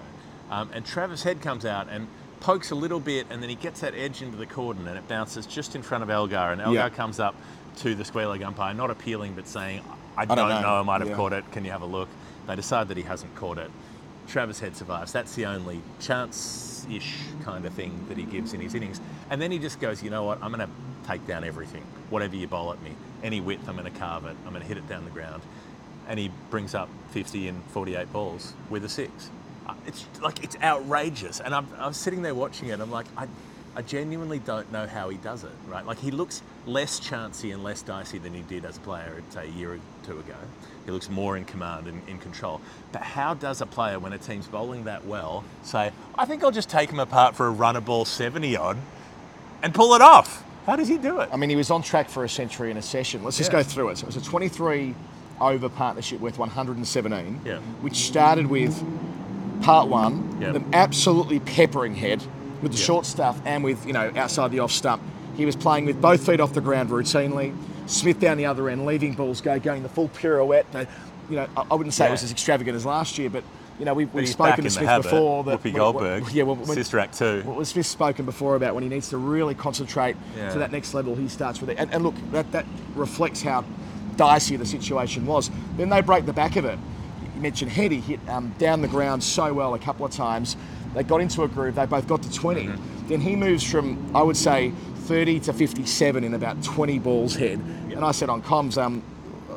Um, 0.51 0.71
and 0.75 0.85
Travis 0.85 1.23
Head 1.23 1.41
comes 1.41 1.65
out 1.65 1.89
and 1.89 2.07
pokes 2.41 2.71
a 2.71 2.75
little 2.75 3.01
bit, 3.01 3.27
and 3.31 3.43
then 3.43 3.49
he 3.49 3.55
gets 3.55 3.81
that 3.81 3.95
edge 3.95 4.21
into 4.21 4.37
the 4.37 4.45
cordon, 4.47 4.87
and 4.87 4.99
it 4.99 5.09
bounces 5.09 5.47
just 5.47 5.75
in 5.75 5.83
front 5.83 6.03
of 6.03 6.11
Elgar. 6.11 6.53
And 6.53 6.61
Elgar 6.61 6.75
Yeah. 6.75 6.89
comes 6.91 7.19
up 7.19 7.35
to 7.77 7.95
the 7.95 8.05
square 8.05 8.27
leg 8.29 8.43
umpire, 8.43 8.75
not 8.75 8.91
appealing, 8.91 9.33
but 9.35 9.49
saying, 9.49 9.81
I, 10.17 10.25
don't 10.25 10.37
know." 10.49 10.61
know. 10.61 10.81
I 10.81 10.83
might 10.83 11.01
have 11.01 11.11
Yeah. 11.11 11.17
caught 11.17 11.33
it. 11.33 11.51
Can 11.53 11.65
you 11.65 11.71
have 11.71 11.83
a 11.83 11.87
look? 11.87 12.09
They 12.47 12.57
decide 12.57 12.89
that 12.89 12.97
he 12.97 13.03
hasn't 13.03 13.35
caught 13.37 13.59
it. 13.59 13.71
Travis 14.27 14.61
Head 14.61 14.77
survives. 14.77 15.13
That's 15.13 15.35
the 15.35 15.47
only 15.47 15.81
chance 16.01 16.87
ish 16.91 17.17
kind 17.45 17.65
of 17.65 17.73
thing 17.75 18.05
that 18.09 18.17
he 18.17 18.25
gives 18.25 18.53
in 18.53 18.61
his 18.61 18.75
innings. 18.75 19.01
And 19.31 19.41
then 19.41 19.51
he 19.51 19.59
just 19.59 19.81
goes, 19.81 20.03
you 20.03 20.11
know 20.11 20.25
what? 20.25 20.43
I'm 20.43 20.53
going 20.53 20.67
to 20.67 21.09
take 21.09 21.27
down 21.27 21.45
everything. 21.45 21.83
Whatever 22.11 22.37
you 22.37 22.47
bowl 22.47 22.73
at 22.73 22.83
me. 22.83 22.93
Any 23.23 23.41
width, 23.41 23.69
I'm 23.69 23.77
going 23.77 23.91
to 23.91 23.99
carve 23.99 24.25
it. 24.27 24.37
I'm 24.45 24.51
going 24.51 24.63
to 24.63 24.69
hit 24.69 24.77
it 24.79 24.89
down 24.89 25.05
the 25.05 25.11
ground. 25.11 25.43
And 26.09 26.19
he 26.19 26.31
brings 26.51 26.75
up 26.75 26.89
50 27.11 27.49
and 27.49 27.63
48 27.71 28.13
balls 28.13 28.53
with 28.71 28.85
a 28.85 28.89
six. 28.89 29.31
Uh, 29.67 29.75
It's 29.87 30.05
like, 30.23 30.45
it's 30.45 30.57
outrageous. 30.63 31.41
And 31.41 31.55
I'm, 31.55 31.67
I 31.79 31.87
was 31.87 31.97
sitting 31.97 32.21
there 32.23 32.35
watching 32.35 32.69
it. 32.69 32.81
I'm 32.81 32.91
like, 32.91 33.07
I, 33.17 33.27
I 33.77 33.83
genuinely 33.83 34.39
don't 34.39 34.71
know 34.71 34.87
how 34.87 35.09
he 35.09 35.17
does 35.17 35.43
it, 35.43 35.51
right? 35.67 35.85
Like, 35.85 35.99
he 35.99 36.11
looks 36.13 36.43
less 36.65 37.01
chancy 37.01 37.51
and 37.51 37.65
less 37.65 37.83
dicey 37.83 38.19
than 38.19 38.33
he 38.33 38.43
did 38.43 38.65
as 38.65 38.77
a 38.77 38.81
player, 38.81 39.21
say, 39.31 39.49
a 39.49 39.51
year 39.51 39.75
or 39.75 39.79
two 40.07 40.19
ago. 40.19 40.37
He 40.85 40.93
looks 40.93 41.11
more 41.11 41.37
in 41.37 41.45
command 41.45 41.89
and 41.89 42.01
in 42.09 42.19
control. 42.19 42.61
But 42.93 43.03
how 43.03 43.35
does 43.35 43.61
a 43.61 43.67
player, 43.67 43.99
when 43.99 44.13
a 44.13 44.19
team's 44.19 44.47
bowling 44.47 44.85
that 44.85 45.05
well, 45.07 45.43
say, 45.65 45.91
I 46.17 46.25
think 46.25 46.45
I'll 46.45 46.53
just 46.53 46.71
take 46.71 46.91
him 46.91 47.01
apart 47.01 47.35
for 47.35 47.47
a 47.47 47.51
runner 47.51 47.81
ball 47.81 48.05
70 48.05 48.57
odd 48.57 48.77
and 49.63 49.75
pull 49.75 49.95
it 49.95 50.01
off? 50.03 50.45
How 50.67 50.77
does 50.77 50.89
he 50.89 50.97
do 50.97 51.21
it? 51.21 51.29
I 51.33 51.37
mean, 51.37 51.51
he 51.51 51.57
was 51.57 51.71
on 51.71 51.83
track 51.83 52.09
for 52.09 52.23
a 52.25 52.29
century 52.29 52.71
in 52.71 52.77
a 52.77 52.83
session. 52.83 53.25
Let's 53.25 53.39
just 53.39 53.51
Yeah. 53.51 53.59
go 53.59 53.63
through 53.65 53.89
it. 53.91 53.99
So 53.99 54.05
it 54.05 54.15
was 54.15 54.17
a 54.17 54.23
23 54.23 54.95
over 55.41 55.69
partnership 55.69 56.21
worth 56.21 56.39
117, 56.39 57.41
Yeah. 57.45 57.59
which 57.81 57.97
started 58.07 58.47
with 58.47 58.83
part 59.63 59.89
one, 59.89 60.39
Yeah. 60.41 60.51
an 60.51 60.65
absolutely 60.73 61.41
peppering 61.41 61.97
head 61.97 62.23
with 62.65 62.73
the 62.73 62.79
Yeah. 62.79 62.85
short 62.85 63.07
stuff 63.07 63.41
and 63.45 63.63
with, 63.63 63.87
you 63.87 63.93
know, 63.93 64.11
outside 64.17 64.51
the 64.51 64.59
off 64.59 64.73
stump. 64.73 65.01
He 65.37 65.47
was 65.47 65.55
playing 65.55 65.87
with 65.87 66.01
both 66.01 66.27
feet 66.27 66.41
off 66.41 66.53
the 66.53 66.61
ground 66.61 66.91
routinely. 66.91 67.55
Smith 67.87 68.19
down 68.19 68.37
the 68.39 68.47
other 68.47 68.69
end, 68.69 68.87
leaving 68.87 69.15
balls 69.15 69.41
go, 69.41 69.59
going 69.61 69.83
the 69.83 69.89
full 69.89 70.09
pirouette. 70.09 70.65
You 71.31 71.37
know, 71.37 71.47
I, 71.57 71.65
I 71.71 71.75
wouldn't 71.75 71.95
say 71.95 72.09
it 72.09 72.11
was 72.11 72.23
as 72.25 72.33
extravagant 72.33 72.75
as 72.77 72.85
last 72.87 73.19
year, 73.19 73.31
but, 73.31 73.45
you 73.79 73.85
know, 73.85 73.95
we've, 73.95 74.13
we've 74.15 74.29
spoken 74.29 74.65
to 74.65 74.71
Smith 74.71 74.89
habit. 74.89 75.05
before. 75.05 75.45
That 75.45 75.63
Whoopi 75.63 75.75
Goldberg, 75.75 76.25
when- 76.25 76.35
yeah, 76.35 76.43
well, 76.45 76.57
when- 76.57 76.67
Sister 76.75 76.99
Act 76.99 77.19
2. 77.19 77.43
what 77.45 77.57
was 77.57 77.69
Smith 77.71 77.87
spoken 77.87 78.25
before 78.25 78.57
about 78.57 78.75
when 78.75 78.83
he 78.83 78.89
needs 78.89 79.09
to 79.11 79.17
really 79.19 79.55
concentrate 79.55 80.17
Yeah. 80.37 80.51
to 80.53 80.59
that 80.59 80.73
next 80.73 80.95
level, 80.95 81.15
he 81.15 81.29
starts 81.29 81.61
with 81.61 81.71
it. 81.71 81.77
And, 81.79 81.93
and 81.93 82.03
look, 82.05 82.15
that, 82.33 82.51
that 82.53 82.67
reflects 82.95 83.43
how 83.43 83.65
dicey 84.17 84.57
the 84.57 84.67
situation 84.67 85.27
was. 85.27 85.51
Then 85.77 85.89
they 85.89 86.01
break 86.01 86.25
the 86.27 86.33
back 86.33 86.57
of 86.57 86.65
it. 86.65 86.79
You 87.35 87.41
mentioned 87.43 87.73
Head, 87.73 87.91
he 87.91 88.01
hit 88.01 88.21
um, 88.29 88.55
down 88.59 88.81
the 88.83 88.89
ground 88.89 89.23
so 89.25 89.53
well 89.53 89.75
a 89.75 89.79
couple 89.79 90.07
of 90.07 90.13
times. 90.13 90.57
They 90.95 91.03
got 91.03 91.21
into 91.21 91.43
a 91.43 91.49
groove, 91.49 91.75
they 91.75 91.87
both 91.87 92.07
got 92.07 92.23
to 92.23 92.33
20. 92.33 92.67
Mm-hmm. 92.67 93.09
Then 93.09 93.21
he 93.21 93.37
moves 93.37 93.69
from, 93.69 94.15
I 94.15 94.23
would 94.23 94.37
say, 94.37 94.73
30 95.05 95.41
to 95.41 95.53
57 95.53 96.25
in 96.25 96.35
about 96.35 96.63
20 96.63 96.99
balls 97.01 97.35
head. 97.35 97.59
And 97.59 98.05
I 98.05 98.13
said 98.13 98.29
on 98.31 98.43
comms, 98.43 98.81
um, 98.81 99.01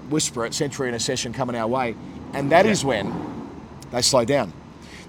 whisper 0.10 0.46
it, 0.46 0.54
century 0.54 0.90
in 0.90 0.96
a 0.96 1.00
session 1.00 1.34
coming 1.34 1.56
our 1.56 1.68
way. 1.68 1.96
And 2.34 2.52
that 2.52 2.66
is 2.66 2.84
when 2.84 3.14
they 3.92 4.02
slow 4.02 4.26
down. 4.26 4.52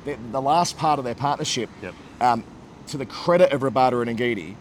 The, 0.05 0.17
the 0.31 0.41
last 0.41 0.77
part 0.79 0.99
of 0.99 1.05
their 1.05 1.15
partnership, 1.15 1.69
Yep. 1.83 1.95
um, 2.21 2.45
to 2.89 2.97
the 2.97 3.07
credit 3.07 3.53
of 3.53 3.63
Rabada 3.63 4.07
and 4.07 4.19
Ngidi, 4.19 4.55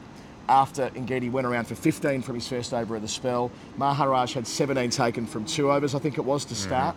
after 0.49 0.89
Ngidi 0.89 1.31
went 1.31 1.45
around 1.45 1.65
for 1.65 1.75
15 1.75 2.21
from 2.21 2.35
his 2.35 2.47
first 2.47 2.73
over 2.73 2.95
of 2.95 3.01
the 3.01 3.07
spell, 3.07 3.51
Maharaj 3.77 4.33
had 4.33 4.47
17 4.47 4.89
taken 4.89 5.25
from 5.27 5.45
two 5.45 5.71
overs, 5.71 5.93
I 5.93 5.99
think 5.99 6.17
it 6.17 6.25
was, 6.25 6.45
to 6.45 6.55
start. 6.55 6.95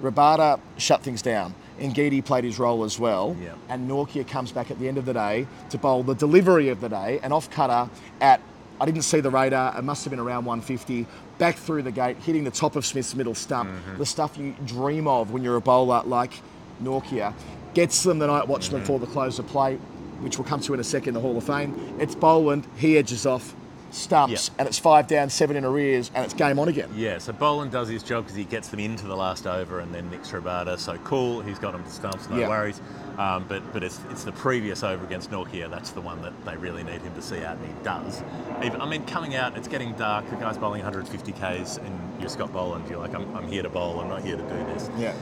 Rabada 0.00 0.60
shut 0.78 1.02
things 1.02 1.20
down. 1.20 1.54
Ngidi 1.78 2.24
played 2.24 2.44
his 2.44 2.58
role 2.58 2.84
as 2.84 2.98
well. 2.98 3.36
Yep. 3.40 3.58
And 3.68 3.90
Nortje 3.90 4.26
comes 4.26 4.52
back 4.52 4.70
at 4.70 4.78
the 4.78 4.88
end 4.88 4.98
of 4.98 5.04
the 5.04 5.14
day 5.14 5.46
to 5.70 5.78
bowl 5.78 6.02
the 6.02 6.14
delivery 6.14 6.68
of 6.68 6.80
the 6.80 6.88
day, 6.88 7.20
an 7.22 7.32
off 7.32 7.50
cutter 7.50 7.90
at, 8.20 8.40
I 8.80 8.86
didn't 8.86 9.02
see 9.02 9.20
the 9.20 9.30
radar, 9.30 9.76
it 9.76 9.82
must 9.82 10.04
have 10.04 10.10
been 10.10 10.20
around 10.20 10.44
150, 10.44 11.06
back 11.38 11.56
through 11.56 11.82
the 11.82 11.92
gate, 11.92 12.16
hitting 12.18 12.44
the 12.44 12.50
top 12.50 12.76
of 12.76 12.86
Smith's 12.86 13.14
middle 13.14 13.34
stump. 13.34 13.70
Mm-hmm. 13.70 13.98
The 13.98 14.06
stuff 14.06 14.38
you 14.38 14.54
dream 14.64 15.06
of 15.06 15.30
when 15.30 15.42
you're 15.42 15.56
a 15.56 15.60
bowler 15.60 16.02
like 16.04 16.40
Nortje. 16.82 17.34
Gets 17.74 18.02
them 18.04 18.18
the 18.20 18.28
night 18.28 18.46
watchman 18.46 18.82
mm-hmm. 18.82 18.86
for 18.86 18.98
the 18.98 19.06
close 19.06 19.38
of 19.38 19.46
play, 19.48 19.76
which 20.20 20.38
we'll 20.38 20.46
come 20.46 20.60
to 20.60 20.74
in 20.74 20.80
a 20.80 20.84
second, 20.84 21.14
the 21.14 21.20
Hall 21.20 21.36
of 21.36 21.44
Fame. 21.44 21.96
It's 21.98 22.14
Boland, 22.14 22.66
he 22.76 22.96
edges 22.96 23.26
off, 23.26 23.54
stumps, 23.94 24.48
Yep. 24.48 24.56
and 24.58 24.68
it's 24.68 24.78
five 24.78 25.06
down, 25.06 25.30
seven 25.30 25.56
in 25.56 25.64
arrears, 25.64 26.10
and 26.14 26.24
it's 26.24 26.34
game 26.34 26.58
on 26.58 26.68
again. 26.68 26.90
Yeah, 26.94 27.18
so 27.18 27.32
Boland 27.32 27.70
does 27.72 27.88
his 27.88 28.02
job 28.02 28.24
because 28.24 28.36
he 28.36 28.44
gets 28.44 28.68
them 28.68 28.80
into 28.80 29.06
the 29.06 29.16
last 29.16 29.46
over, 29.46 29.80
and 29.80 29.94
then 29.94 30.10
Nick's 30.10 30.30
Rabada. 30.32 30.78
So 30.78 30.96
cool, 31.04 31.40
he's 31.42 31.58
got 31.58 31.72
them 31.72 31.84
to 31.84 31.90
stumps, 31.90 32.28
no 32.28 32.36
Yeah. 32.38 32.48
worries. 32.48 32.80
Um, 33.18 33.44
but 33.48 33.72
but 33.72 33.84
it's, 33.84 34.00
it's 34.10 34.24
the 34.24 34.32
previous 34.32 34.82
over 34.82 35.04
against 35.04 35.30
Nortje. 35.30 35.70
That's 35.70 35.90
the 35.90 36.00
one 36.00 36.20
that 36.22 36.32
they 36.44 36.56
really 36.56 36.82
need 36.82 37.00
him 37.00 37.14
to 37.14 37.22
see 37.22 37.44
out, 37.44 37.56
and 37.56 37.66
he 37.66 37.74
does. 37.84 38.22
Even, 38.64 38.80
I 38.80 38.86
mean, 38.86 39.04
coming 39.06 39.36
out, 39.36 39.56
it's 39.56 39.68
getting 39.68 39.92
dark. 39.94 40.28
The 40.28 40.36
guy's 40.36 40.58
bowling 40.58 40.80
150 40.82 41.30
k's, 41.32 41.76
and 41.78 42.20
you're 42.20 42.28
Scott 42.28 42.52
Boland. 42.52 42.88
You're 42.90 42.98
like, 42.98 43.14
I'm, 43.14 43.32
I'm 43.36 43.46
here 43.46 43.62
to 43.62 43.68
bowl. 43.68 44.00
I'm 44.00 44.08
not 44.08 44.22
here 44.22 44.36
to 44.36 44.42
do 44.42 44.48
this. 44.74 44.90
Yeah. 44.98 45.14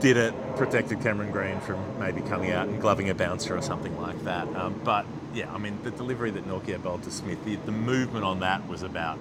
Did 0.00 0.16
it, 0.16 0.34
protected 0.56 1.02
Cameron 1.02 1.30
Green 1.30 1.60
from 1.60 1.78
maybe 1.98 2.22
coming 2.22 2.50
out 2.52 2.68
and 2.68 2.80
gloving 2.80 3.10
a 3.10 3.14
bouncer 3.14 3.54
or 3.56 3.60
something 3.60 3.94
like 4.00 4.22
that. 4.24 4.48
Um, 4.56 4.80
but 4.82 5.04
yeah, 5.34 5.52
I 5.52 5.58
mean, 5.58 5.78
the 5.82 5.90
delivery 5.90 6.30
that 6.30 6.48
Nortje 6.48 6.82
bowled 6.82 7.02
to 7.02 7.10
Smith, 7.10 7.44
the, 7.44 7.56
the 7.66 7.72
movement 7.72 8.24
on 8.24 8.40
that 8.40 8.66
was 8.66 8.82
about 8.82 9.18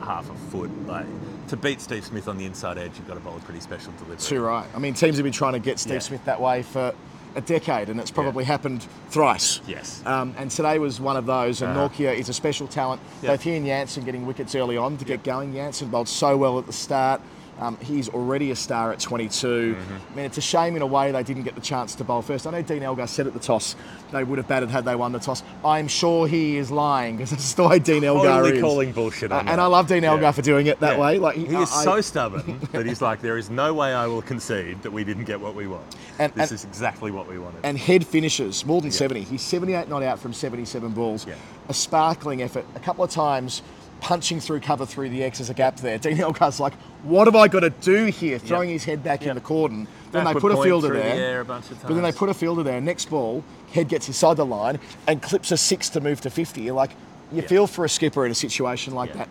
half 0.00 0.30
a 0.30 0.34
foot. 0.50 0.70
Like 0.86 1.06
to 1.48 1.56
beat 1.58 1.82
Steve 1.82 2.04
Smith 2.06 2.28
on 2.28 2.38
the 2.38 2.46
inside 2.46 2.78
edge, 2.78 2.92
you've 2.96 3.06
got 3.06 3.14
to 3.14 3.20
bowl 3.20 3.36
a 3.36 3.40
pretty 3.40 3.60
special 3.60 3.92
delivery. 3.92 4.16
Too 4.16 4.40
right. 4.40 4.66
I 4.74 4.78
mean, 4.78 4.94
teams 4.94 5.16
have 5.18 5.24
been 5.24 5.32
trying 5.34 5.52
to 5.52 5.58
get 5.58 5.78
Steve 5.78 5.94
Yeah. 5.94 5.98
Smith 5.98 6.24
that 6.24 6.40
way 6.40 6.62
for 6.62 6.94
a 7.34 7.40
decade, 7.42 7.90
and 7.90 8.00
it's 8.00 8.10
probably 8.10 8.44
happened 8.44 8.86
thrice. 9.10 9.60
Yes. 9.66 10.02
Um, 10.06 10.34
and 10.38 10.50
today 10.50 10.78
was 10.78 10.98
one 10.98 11.16
of 11.18 11.26
those, 11.26 11.60
and 11.60 11.76
Uh-huh. 11.76 11.88
Nortje 11.90 12.14
is 12.18 12.30
a 12.30 12.32
special 12.34 12.66
talent. 12.68 13.02
Yep. 13.22 13.32
Both 13.32 13.42
he 13.42 13.54
and 13.56 13.66
Jansen 13.66 14.04
getting 14.04 14.26
wickets 14.26 14.54
early 14.54 14.78
on 14.78 14.96
to 14.96 15.04
get 15.04 15.24
going. 15.24 15.52
Jansen 15.52 15.88
bowled 15.88 16.08
so 16.08 16.36
well 16.38 16.58
at 16.58 16.66
the 16.66 16.72
start. 16.72 17.20
Um, 17.62 17.78
he's 17.80 18.08
already 18.08 18.50
a 18.50 18.56
star 18.56 18.90
at 18.92 18.98
22. 18.98 19.46
Mm-hmm. 19.76 19.94
I 19.94 20.16
mean, 20.16 20.24
it's 20.24 20.36
a 20.36 20.40
shame 20.40 20.74
in 20.74 20.82
a 20.82 20.86
way 20.86 21.12
they 21.12 21.22
didn't 21.22 21.44
get 21.44 21.54
the 21.54 21.60
chance 21.60 21.94
to 21.94 22.02
bowl 22.04 22.20
first. 22.20 22.44
I 22.44 22.50
know 22.50 22.60
Dean 22.62 22.82
Elgar 22.82 23.06
said 23.06 23.28
at 23.28 23.34
the 23.34 23.38
toss 23.38 23.76
they 24.10 24.24
would 24.24 24.38
have 24.38 24.48
batted 24.48 24.68
had 24.68 24.84
they 24.84 24.96
won 24.96 25.12
the 25.12 25.20
toss. 25.20 25.44
I'm 25.64 25.86
sure 25.86 26.26
he 26.26 26.56
is 26.56 26.72
lying 26.72 27.16
because 27.16 27.30
that's 27.30 27.54
the 27.54 27.68
way 27.68 27.78
Dean 27.78 28.02
Elgar 28.02 28.26
Totally 28.28 28.56
is. 28.56 28.60
calling 28.60 28.90
bullshit 28.92 29.30
on 29.30 29.46
Uh, 29.46 29.52
and 29.52 29.60
I 29.60 29.66
love 29.66 29.86
Dean 29.86 30.02
Elgar 30.02 30.22
Yeah. 30.24 30.30
for 30.32 30.42
doing 30.42 30.66
it 30.66 30.80
that 30.80 30.96
Yeah. 30.96 31.02
way. 31.02 31.18
Like 31.18 31.36
he 31.36 31.44
is 31.46 31.70
I- 31.72 31.84
so 31.84 32.00
stubborn 32.00 32.58
that 32.72 32.84
he's 32.84 33.00
like, 33.00 33.20
there 33.22 33.38
is 33.38 33.48
no 33.48 33.72
way 33.74 33.94
I 33.94 34.08
will 34.08 34.22
concede 34.22 34.82
that 34.82 34.92
we 34.92 35.04
didn't 35.04 35.24
get 35.24 35.40
what 35.40 35.54
we 35.54 35.68
want. 35.68 35.84
And- 36.18 36.32
this 36.34 36.50
and- 36.50 36.58
is 36.58 36.64
exactly 36.64 37.12
what 37.12 37.28
we 37.28 37.38
wanted. 37.38 37.60
and 37.62 37.78
head 37.78 38.04
finishes 38.04 38.66
more 38.66 38.80
than 38.80 38.90
70. 38.90 39.20
He's 39.22 39.42
78 39.42 39.88
not 39.88 40.02
out 40.02 40.18
from 40.18 40.32
77 40.32 40.90
balls. 40.90 41.26
Yeah. 41.28 41.34
A 41.68 41.74
sparkling 41.74 42.42
effort. 42.42 42.64
A 42.74 42.80
couple 42.80 43.04
of 43.04 43.10
times 43.10 43.62
punching 44.02 44.40
through 44.40 44.58
cover 44.58 44.84
through 44.84 45.08
the 45.08 45.22
X 45.22 45.40
as 45.40 45.48
a 45.48 45.54
gap 45.54 45.76
there. 45.76 45.96
Dean 45.96 46.16
Elgar's 46.16 46.58
like, 46.58 46.74
what 47.04 47.28
have 47.28 47.36
I 47.36 47.46
got 47.46 47.60
to 47.60 47.70
do 47.70 48.06
here? 48.06 48.36
Throwing 48.40 48.68
his 48.68 48.82
head 48.82 49.04
back 49.04 49.22
in 49.22 49.36
the 49.36 49.40
cordon. 49.40 49.86
Then 50.10 50.24
they 50.24 50.34
put 50.34 50.50
a 50.50 50.60
fielder 50.60 50.88
through 50.88 50.96
the 50.96 51.02
there. 51.04 51.14
air 51.34 51.40
a 51.40 51.44
bunch 51.44 51.70
of 51.70 51.80
But 51.82 51.94
then 51.94 52.02
they 52.02 52.10
put 52.10 52.28
a 52.28 52.34
fielder 52.34 52.64
there. 52.64 52.80
Next 52.80 53.08
ball, 53.08 53.44
head 53.72 53.88
gets 53.88 54.08
inside 54.08 54.38
the 54.38 54.44
line 54.44 54.80
and 55.06 55.22
clips 55.22 55.52
a 55.52 55.56
six 55.56 55.88
to 55.90 56.00
move 56.00 56.20
to 56.22 56.30
50. 56.30 56.62
You're 56.62 56.74
like, 56.74 56.90
you 57.30 57.42
Yeah. 57.42 57.48
feel 57.48 57.66
for 57.68 57.84
a 57.84 57.88
skipper 57.88 58.26
in 58.26 58.32
a 58.32 58.34
situation 58.34 58.92
like 58.92 59.10
Yeah. 59.10 59.18
that. 59.18 59.28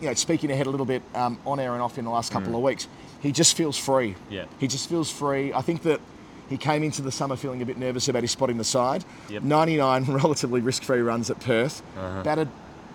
You 0.00 0.08
know, 0.08 0.14
speaking 0.14 0.50
ahead 0.50 0.66
a 0.66 0.70
little 0.70 0.86
bit 0.86 1.02
um, 1.14 1.38
on 1.44 1.60
air 1.60 1.74
and 1.74 1.82
off 1.82 1.98
in 1.98 2.06
the 2.06 2.10
last 2.10 2.32
couple 2.32 2.56
of 2.56 2.62
weeks, 2.62 2.88
he 3.20 3.32
just 3.32 3.54
feels 3.54 3.76
free. 3.76 4.12
Mm. 4.12 4.16
Yeah. 4.30 4.44
He 4.58 4.66
just 4.66 4.88
feels 4.88 5.10
free. 5.10 5.52
I 5.52 5.60
think 5.60 5.82
that 5.82 6.00
he 6.48 6.56
came 6.56 6.82
into 6.82 7.02
the 7.02 7.12
summer 7.12 7.36
feeling 7.36 7.60
a 7.60 7.66
bit 7.66 7.76
nervous 7.76 8.08
about 8.08 8.22
his 8.22 8.30
spot 8.30 8.48
in 8.48 8.56
the 8.56 8.64
side. 8.64 9.04
Yep. 9.28 9.42
99 9.42 10.04
relatively 10.08 10.62
risk-free 10.62 11.00
runs 11.02 11.30
at 11.30 11.38
Perth. 11.38 11.82
Uh-huh. 11.98 12.22
Batted 12.22 12.48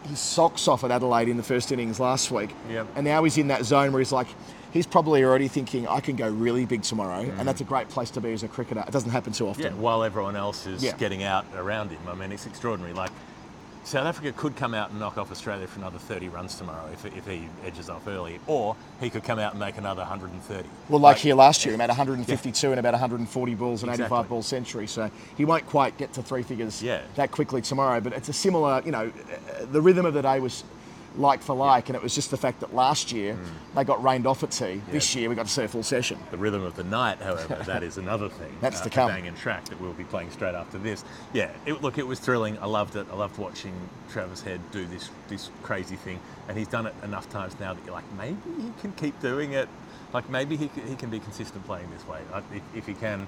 his 0.05 0.19
socks 0.19 0.67
off 0.67 0.83
at 0.83 0.91
Adelaide 0.91 1.29
in 1.29 1.37
the 1.37 1.43
first 1.43 1.71
innings 1.71 1.99
last 1.99 2.31
week. 2.31 2.51
Yep. 2.69 2.87
And 2.95 3.05
now 3.05 3.23
he's 3.23 3.37
in 3.37 3.47
that 3.49 3.65
zone 3.65 3.91
where 3.91 3.99
he's 3.99 4.11
like, 4.11 4.27
he's 4.71 4.85
probably 4.85 5.23
already 5.23 5.47
thinking, 5.47 5.87
I 5.87 5.99
can 5.99 6.15
go 6.15 6.29
really 6.29 6.65
big 6.65 6.83
tomorrow. 6.83 7.21
And 7.37 7.47
that's 7.47 7.61
a 7.61 7.65
great 7.65 7.89
place 7.89 8.09
to 8.11 8.21
be 8.21 8.33
as 8.33 8.43
a 8.43 8.47
cricketer. 8.47 8.83
It 8.87 8.91
doesn't 8.91 9.11
happen 9.11 9.33
too 9.33 9.47
often. 9.47 9.63
Mm. 9.65 9.75
yeah, 9.75 9.81
while 9.81 10.03
everyone 10.03 10.35
else 10.35 10.65
is 10.67 10.83
Yeah. 10.83 10.95
getting 10.97 11.23
out 11.23 11.45
around 11.55 11.91
him. 11.91 11.99
I 12.07 12.13
mean, 12.15 12.31
it's 12.31 12.45
extraordinary. 12.45 12.93
Like, 12.93 13.11
South 13.85 14.07
Africa 14.07 14.31
could 14.35 14.55
come 14.55 14.73
out 14.73 14.89
and 14.89 14.99
knock 14.99 15.15
off 15.19 15.31
Australia 15.31 15.67
for 15.67 15.77
another 15.79 15.99
30 15.99 16.29
runs 16.29 16.55
tomorrow 16.57 16.89
if, 16.91 17.05
if 17.05 17.27
he 17.27 17.47
edges 17.63 17.87
off 17.87 18.07
early, 18.07 18.39
or 18.47 18.75
he 18.99 19.11
could 19.11 19.23
come 19.23 19.37
out 19.37 19.51
and 19.53 19.59
make 19.59 19.77
another 19.77 20.01
130. 20.01 20.67
Well, 20.89 20.99
like 20.99 21.17
here 21.17 21.35
last 21.35 21.63
year, 21.65 21.71
he 21.73 21.77
made 21.77 21.89
152 21.89 22.71
and 22.71 22.79
about 22.79 22.93
140 22.93 23.53
balls 23.53 23.83
and 23.83 23.91
85 23.93 24.27
ball 24.27 24.41
century. 24.41 24.87
So 24.87 25.11
he 25.37 25.45
won't 25.45 25.67
quite 25.67 25.99
get 25.99 26.13
to 26.13 26.23
three 26.23 26.41
figures 26.41 26.81
Yeah. 26.81 27.01
that 27.13 27.29
quickly 27.29 27.61
tomorrow. 27.61 28.01
But 28.01 28.13
it's 28.13 28.27
a 28.27 28.33
similar, 28.33 28.81
you 28.83 28.91
know, 28.91 29.11
the 29.71 29.81
rhythm 29.81 30.07
of 30.07 30.15
the 30.15 30.23
day 30.23 30.39
was 30.39 30.63
like 31.17 31.41
for 31.41 31.55
like, 31.55 31.89
and 31.89 31.95
it 31.95 32.01
was 32.01 32.13
just 32.13 32.31
the 32.31 32.37
fact 32.37 32.59
that 32.59 32.73
last 32.73 33.11
year 33.11 33.37
they 33.75 33.83
got 33.83 34.03
rained 34.03 34.27
off 34.27 34.43
at 34.43 34.51
tea. 34.51 34.81
This 34.91 35.15
year 35.15 35.29
we 35.29 35.35
got 35.35 35.45
to 35.45 35.51
see 35.51 35.63
a 35.63 35.67
full 35.67 35.83
session. 35.83 36.17
The 36.31 36.37
rhythm 36.37 36.63
of 36.63 36.75
the 36.75 36.83
night, 36.83 37.19
however, 37.21 37.63
that 37.65 37.83
is 37.83 37.97
another 37.97 38.29
thing. 38.29 38.55
That's 38.61 38.81
uh, 38.81 38.85
to 38.85 38.89
come. 38.89 39.09
Bang 39.09 39.27
and 39.27 39.37
track 39.37 39.65
that 39.65 39.79
we'll 39.79 39.93
be 39.93 40.03
playing 40.03 40.31
straight 40.31 40.55
after 40.55 40.77
this. 40.77 41.03
Yeah, 41.33 41.51
it, 41.65 41.81
look, 41.81 41.97
it 41.97 42.07
was 42.07 42.19
thrilling. 42.19 42.57
I 42.59 42.65
loved 42.65 42.95
it. 42.95 43.07
I 43.11 43.15
loved 43.15 43.37
watching 43.37 43.73
Travis 44.09 44.41
Head 44.41 44.59
do 44.71 44.85
this 44.85 45.09
this 45.27 45.49
crazy 45.63 45.95
thing, 45.95 46.19
and 46.47 46.57
he's 46.57 46.67
done 46.67 46.85
it 46.85 46.93
enough 47.03 47.29
times 47.29 47.59
now 47.59 47.73
that 47.73 47.85
you're 47.85 47.95
like, 47.95 48.11
maybe 48.17 48.37
he 48.57 48.71
can 48.81 48.91
keep 48.93 49.19
doing 49.21 49.53
it. 49.53 49.69
Like 50.13 50.29
maybe 50.29 50.55
he, 50.55 50.69
he 50.87 50.95
can 50.95 51.09
be 51.09 51.19
consistent 51.19 51.65
playing 51.65 51.89
this 51.91 52.07
way. 52.07 52.19
If, 52.53 52.61
if 52.75 52.87
he 52.87 52.93
can, 52.93 53.27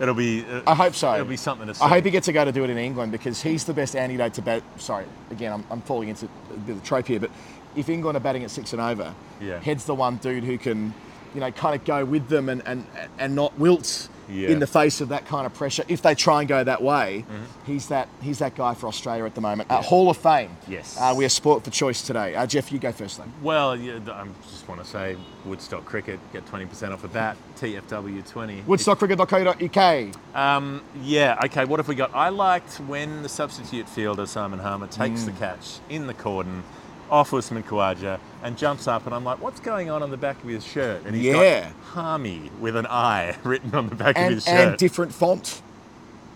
it'll 0.00 0.14
be. 0.14 0.44
uh, 0.44 0.62
I 0.66 0.74
hope 0.74 0.94
so. 0.94 1.12
It'll 1.14 1.26
be 1.26 1.36
something 1.36 1.66
to 1.66 1.74
see. 1.74 1.82
I 1.84 1.88
hope 1.88 2.04
he 2.04 2.10
gets 2.10 2.26
to 2.26 2.32
go 2.32 2.44
to 2.44 2.52
do 2.52 2.64
it 2.64 2.70
in 2.70 2.78
England 2.78 3.12
because 3.12 3.42
he's 3.42 3.64
the 3.64 3.74
best 3.74 3.94
antidote 3.96 4.34
to 4.34 4.42
bat. 4.42 4.62
Sorry, 4.78 5.06
again, 5.30 5.52
I'm, 5.52 5.64
I'm 5.70 5.80
falling 5.82 6.08
into 6.08 6.26
a 6.26 6.56
bit 6.58 6.76
of 6.76 6.82
a 6.82 6.86
trope 6.86 7.06
here, 7.06 7.20
but 7.20 7.30
if 7.74 7.88
England 7.88 8.16
are 8.16 8.20
batting 8.20 8.44
at 8.44 8.50
six 8.50 8.72
and 8.72 8.80
over, 8.80 9.14
Yeah. 9.40 9.58
Head's 9.60 9.84
the 9.84 9.94
one 9.94 10.16
dude 10.16 10.44
who 10.44 10.56
can, 10.58 10.94
you 11.34 11.40
know, 11.40 11.50
kind 11.50 11.74
of 11.78 11.84
go 11.84 12.04
with 12.04 12.28
them 12.28 12.48
and, 12.48 12.62
and, 12.66 12.86
and 13.18 13.34
not 13.34 13.58
wilt 13.58 14.08
Yeah. 14.28 14.48
in 14.48 14.58
the 14.58 14.66
face 14.66 15.00
of 15.00 15.10
that 15.10 15.26
kind 15.26 15.46
of 15.46 15.54
pressure. 15.54 15.84
If 15.88 16.02
they 16.02 16.14
try 16.14 16.40
and 16.40 16.48
go 16.48 16.64
that 16.64 16.82
way, 16.82 17.24
Mm-hmm. 17.28 17.44
he's 17.72 17.88
that 17.88 18.08
he's 18.20 18.38
that 18.40 18.54
guy 18.56 18.74
for 18.74 18.88
Australia 18.88 19.24
at 19.24 19.34
the 19.34 19.40
moment. 19.40 19.70
Uh, 19.70 19.80
Hall 19.82 20.10
of 20.10 20.16
Fame. 20.16 20.50
Yes. 20.68 20.96
Uh, 21.00 21.14
we 21.16 21.24
are 21.24 21.28
sport 21.28 21.64
for 21.64 21.70
choice 21.70 22.02
today. 22.02 22.34
Uh, 22.34 22.46
Geoff, 22.46 22.72
you 22.72 22.78
go 22.78 22.92
first, 22.92 23.18
then. 23.18 23.32
Well, 23.42 23.76
yeah, 23.76 23.98
I 24.12 24.26
just 24.48 24.66
want 24.68 24.82
to 24.82 24.86
say 24.88 25.16
Woodstock 25.44 25.84
Cricket 25.84 26.18
get 26.32 26.44
20% 26.46 26.92
off 26.92 27.04
of 27.04 27.12
that. 27.12 27.36
TFW 27.56 28.28
20. 28.28 28.62
Woodstockcricket.co.uk. 28.62 30.36
Um, 30.36 30.82
yeah, 31.02 31.38
okay, 31.44 31.64
what 31.64 31.78
have 31.80 31.88
we 31.88 31.94
got? 31.94 32.14
I 32.14 32.28
liked 32.30 32.74
when 32.80 33.22
the 33.22 33.28
substitute 33.28 33.88
fielder, 33.88 34.26
Simon 34.26 34.58
Harmer, 34.58 34.86
takes 34.86 35.22
Mm. 35.22 35.26
the 35.26 35.32
catch 35.32 35.78
in 35.88 36.06
the 36.06 36.14
cordon 36.14 36.62
off 37.10 37.32
Usman 37.32 37.62
Khawaja 37.62 38.18
and 38.42 38.56
jumps 38.58 38.86
up, 38.88 39.06
and 39.06 39.14
I'm 39.14 39.24
like, 39.24 39.40
what's 39.40 39.60
going 39.60 39.90
on 39.90 40.02
on 40.02 40.10
the 40.10 40.16
back 40.16 40.42
of 40.42 40.48
his 40.48 40.64
shirt? 40.64 41.04
And 41.04 41.14
he's 41.14 41.24
Yeah. 41.26 41.62
got 41.62 41.72
Harmy 41.92 42.50
with 42.60 42.76
an 42.76 42.86
I 42.86 43.36
written 43.44 43.74
on 43.74 43.88
the 43.88 43.94
back 43.94 44.16
of 44.18 44.30
his 44.30 44.44
shirt. 44.44 44.54
and 44.54 44.76
different 44.76 45.12
font. 45.14 45.62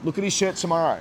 Look 0.04 0.16
at 0.18 0.24
his 0.24 0.32
shirt 0.32 0.56
tomorrow. 0.56 1.00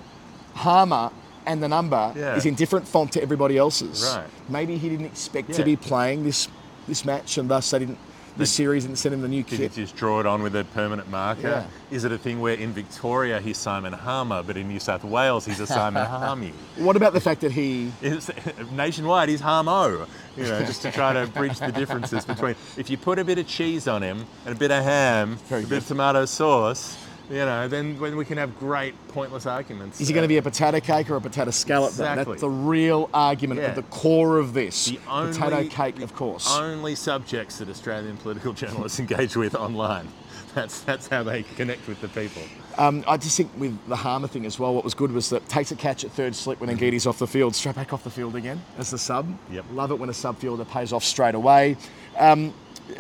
Harmer 0.56 1.12
and 1.46 1.64
the 1.64 1.68
number 1.70 2.14
Yeah. 2.16 2.36
is 2.36 2.46
in 2.46 2.56
different 2.56 2.88
font 2.88 3.12
to 3.14 3.22
everybody 3.22 3.58
else's. 3.58 4.04
Right. 4.16 4.28
Maybe 4.50 4.78
he 4.78 4.90
didn't 4.90 5.06
expect 5.06 5.54
to 5.54 5.64
be 5.64 5.76
playing 5.76 6.24
this 6.24 6.48
this 6.88 7.06
match, 7.06 7.38
and 7.38 7.48
thus 7.50 7.70
they 7.70 7.80
didn't. 7.80 8.00
This 8.40 8.52
series 8.52 8.86
didn't 8.86 9.00
send 9.00 9.14
him 9.14 9.22
the 9.22 9.28
new 9.28 9.44
Did 9.44 9.58
kit. 9.60 9.74
he 9.74 9.82
just 9.82 9.98
draw 9.98 10.22
it 10.22 10.26
on 10.26 10.42
with 10.42 10.56
a 10.56 10.64
permanent 10.64 11.10
marker? 11.10 11.42
Yeah. 11.42 11.66
Is 11.92 12.06
it 12.06 12.14
a 12.14 12.18
thing 12.18 12.40
where 12.40 12.54
in 12.54 12.72
Victoria 12.72 13.42
he's 13.42 13.58
Simon 13.58 13.92
Harmer, 13.92 14.44
but 14.44 14.56
in 14.56 14.70
New 14.70 14.80
South 14.80 15.04
Wales 15.04 15.46
he's 15.46 15.60
a 15.60 15.68
Simon 15.68 16.06
Harmy? 16.10 16.54
What 16.78 16.96
about 16.96 17.12
the 17.12 17.20
fact 17.20 17.42
that 17.42 17.52
he? 17.52 17.92
is 18.02 18.32
nationwide, 18.72 19.28
he's 19.28 19.42
Harmo. 19.42 20.08
You 20.38 20.44
know, 20.44 20.60
just 20.62 20.82
to 20.84 20.92
try 20.92 21.12
to 21.12 21.28
bridge 21.28 21.60
the 21.60 21.74
differences 21.74 22.24
between. 22.24 22.56
If 22.78 22.90
you 22.90 22.96
put 22.98 23.20
a 23.20 23.26
bit 23.26 23.40
of 23.40 23.46
cheese 23.46 23.90
on 23.90 24.02
him 24.02 24.26
and 24.46 24.56
a 24.56 24.58
bit 24.58 24.72
of 24.72 24.86
ham, 24.86 25.36
Very 25.50 25.66
a 25.66 25.68
bit 25.68 25.80
of 25.80 25.88
tomato 25.88 26.24
sauce, 26.24 26.98
you 27.30 27.38
know, 27.38 27.68
then 27.68 28.00
when 28.00 28.16
we 28.16 28.26
can 28.26 28.38
have 28.38 28.58
great 28.60 28.96
pointless 29.10 29.46
arguments. 29.46 30.02
Is 30.02 30.10
it 30.10 30.14
going 30.14 30.24
to 30.24 30.28
be 30.28 30.38
a 30.38 30.42
potato 30.42 30.80
cake 30.80 31.10
or 31.10 31.16
a 31.16 31.22
potato 31.22 31.52
scallop? 31.52 31.94
though? 31.94 32.04
Exactly. 32.04 32.34
That's 32.34 32.42
the 32.42 32.50
real 32.50 33.10
argument 33.14 33.62
Yeah. 33.62 33.68
at 33.68 33.76
the 33.76 33.84
core 33.84 34.38
of 34.40 34.54
this. 34.54 34.86
the 34.86 34.98
potato 35.06 35.68
cake, 35.70 36.02
of 36.02 36.16
course. 36.16 36.52
Only 36.58 36.96
subjects 36.96 37.60
that 37.60 37.70
Australian 37.70 38.18
political 38.18 38.54
journalists 38.62 39.00
engage 39.00 39.36
with 39.36 39.56
online. 39.56 40.08
That's 40.56 40.82
that's 40.82 41.08
how 41.08 41.22
they 41.22 41.44
connect 41.44 41.88
with 41.88 42.02
the 42.02 42.08
people. 42.08 42.42
Um, 42.80 43.04
I 43.08 43.18
just 43.18 43.38
think 43.38 43.52
with 43.58 43.78
the 43.88 43.96
Harmer 43.96 44.28
thing 44.28 44.46
as 44.48 44.58
well, 44.58 44.74
what 44.74 44.84
was 44.84 44.96
good 44.96 45.12
was 45.12 45.30
that 45.30 45.48
takes 45.48 45.72
a 45.72 45.76
catch 45.76 46.04
at 46.04 46.12
third 46.12 46.36
slip 46.36 46.60
when 46.60 46.76
Ngidi's 46.76 47.06
off 47.06 47.20
the 47.20 47.28
field, 47.28 47.56
straight 47.56 47.76
back 47.76 47.94
off 47.94 48.04
the 48.04 48.10
field 48.10 48.36
again 48.36 48.60
as 48.80 48.90
the 48.90 48.98
sub. 48.98 49.28
Yep. 49.52 49.66
Love 49.74 49.92
it 49.92 50.00
when 50.00 50.10
a 50.10 50.14
sub 50.14 50.38
fielder 50.40 50.66
pays 50.66 50.92
off 50.92 51.04
straight 51.04 51.36
away. 51.36 51.78
Um, 52.18 52.54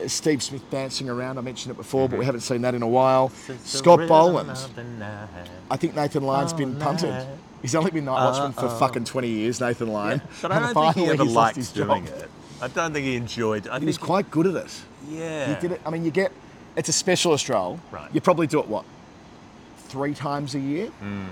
Steve 0.08 0.41
Smith 0.43 0.69
dancing 0.69 1.10
around, 1.10 1.38
I 1.38 1.41
mentioned 1.41 1.71
it 1.71 1.78
before, 1.78 2.08
but 2.08 2.15
we 2.15 2.21
mm-hmm. 2.21 2.25
haven't 2.28 2.41
seen 2.41 2.62
that 2.62 2.75
in 2.75 2.82
a 2.82 2.88
while. 2.88 3.30
Scott 3.63 4.08
Boland. 4.08 4.52
I 5.71 5.78
think 5.78 5.95
Nathan 5.95 6.23
Lyon's 6.23 6.54
been 6.54 6.75
punted. 6.78 7.28
He's 7.62 7.75
only 7.75 7.91
been 7.91 8.06
night 8.06 8.23
watchman 8.23 8.54
for 8.54 8.69
fucking 8.69 9.06
20 9.06 9.28
years, 9.28 9.60
Nathan 9.60 9.89
Lyon. 9.89 10.21
But 10.41 10.52
I 10.52 10.60
don't 10.60 10.93
think 10.93 11.08
he 11.08 11.12
ever 11.12 11.25
liked 11.25 11.58
his 11.58 11.71
doing 11.71 12.06
job. 12.06 12.15
it. 12.15 12.30
I 12.62 12.67
don't 12.67 12.93
think 12.93 13.06
he 13.06 13.15
enjoyed. 13.15 13.67
I 13.67 13.73
He 13.75 13.80
think 13.80 13.88
was 13.88 13.97
quite 13.97 14.30
good 14.32 14.47
at 14.47 14.56
it. 14.56 14.82
Yeah. 15.10 15.56
He 15.56 15.62
did 15.62 15.71
it. 15.73 15.82
I 15.86 15.89
mean, 15.89 16.04
you 16.04 16.12
get 16.12 16.32
it's 16.75 16.89
a 16.89 16.93
specialist 16.93 17.49
role. 17.49 17.80
Right. 17.91 18.10
You 18.13 18.21
probably 18.21 18.47
do 18.47 18.60
it 18.60 18.67
what 18.67 18.86
three 19.89 20.13
times 20.13 20.56
a 20.56 20.60
year. 20.60 20.91
Mm. 21.02 21.28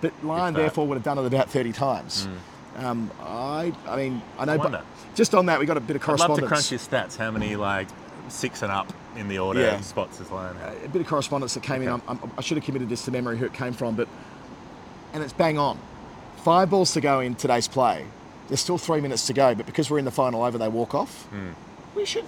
But 0.00 0.12
Lyon 0.22 0.54
therefore 0.54 0.86
would 0.86 0.94
have 0.94 1.04
done 1.04 1.18
it 1.18 1.26
about 1.26 1.50
30 1.50 1.72
times. 1.72 2.26
Mm. 2.26 2.36
Um, 2.76 3.10
I, 3.22 3.72
I 3.88 3.96
mean, 3.96 4.22
I 4.38 4.44
know. 4.44 4.56
wonder. 4.56 4.82
But 4.84 5.16
just 5.16 5.34
on 5.34 5.46
that, 5.46 5.58
we 5.58 5.66
got 5.66 5.76
a 5.76 5.80
bit 5.80 5.96
of 5.96 6.02
I'd 6.02 6.08
love 6.08 6.18
correspondence. 6.18 6.40
to 6.42 6.48
crunch 6.48 6.68
his 6.68 6.86
stats. 6.86 7.16
How 7.16 7.30
many 7.30 7.56
like 7.56 7.88
six 8.28 8.62
and 8.62 8.70
up 8.72 8.92
in 9.16 9.28
the 9.28 9.38
order 9.38 9.60
Yeah. 9.60 9.80
spots 9.80 10.20
is 10.20 10.30
Lyon? 10.30 10.56
had? 10.56 10.74
a 10.84 10.88
bit 10.88 11.00
of 11.00 11.06
correspondence 11.08 11.54
that 11.54 11.62
came 11.62 11.82
in. 11.82 11.88
Okay. 11.88 12.02
I'm, 12.08 12.18
I'm, 12.22 12.30
I 12.36 12.40
should 12.42 12.56
have 12.56 12.64
committed 12.64 12.88
this 12.88 13.04
to 13.06 13.10
memory 13.10 13.38
who 13.38 13.46
it 13.46 13.52
came 13.54 13.72
from, 13.72 13.94
but 13.96 14.08
and 15.14 15.22
it's 15.22 15.32
bang 15.32 15.58
on. 15.58 15.78
Five 16.44 16.70
balls 16.70 16.92
to 16.92 17.00
go 17.00 17.20
in 17.20 17.34
today's 17.34 17.66
play. 17.68 18.04
There's 18.48 18.60
still 18.60 18.78
three 18.78 19.00
minutes 19.00 19.26
to 19.28 19.32
go, 19.32 19.54
but 19.54 19.66
because 19.66 19.90
we're 19.90 19.98
in 19.98 20.04
the 20.04 20.10
final 20.10 20.44
over, 20.44 20.58
they 20.58 20.68
walk 20.68 20.94
off. 20.94 21.24
Hmm. 21.24 21.50
We 21.94 22.04
should 22.04 22.24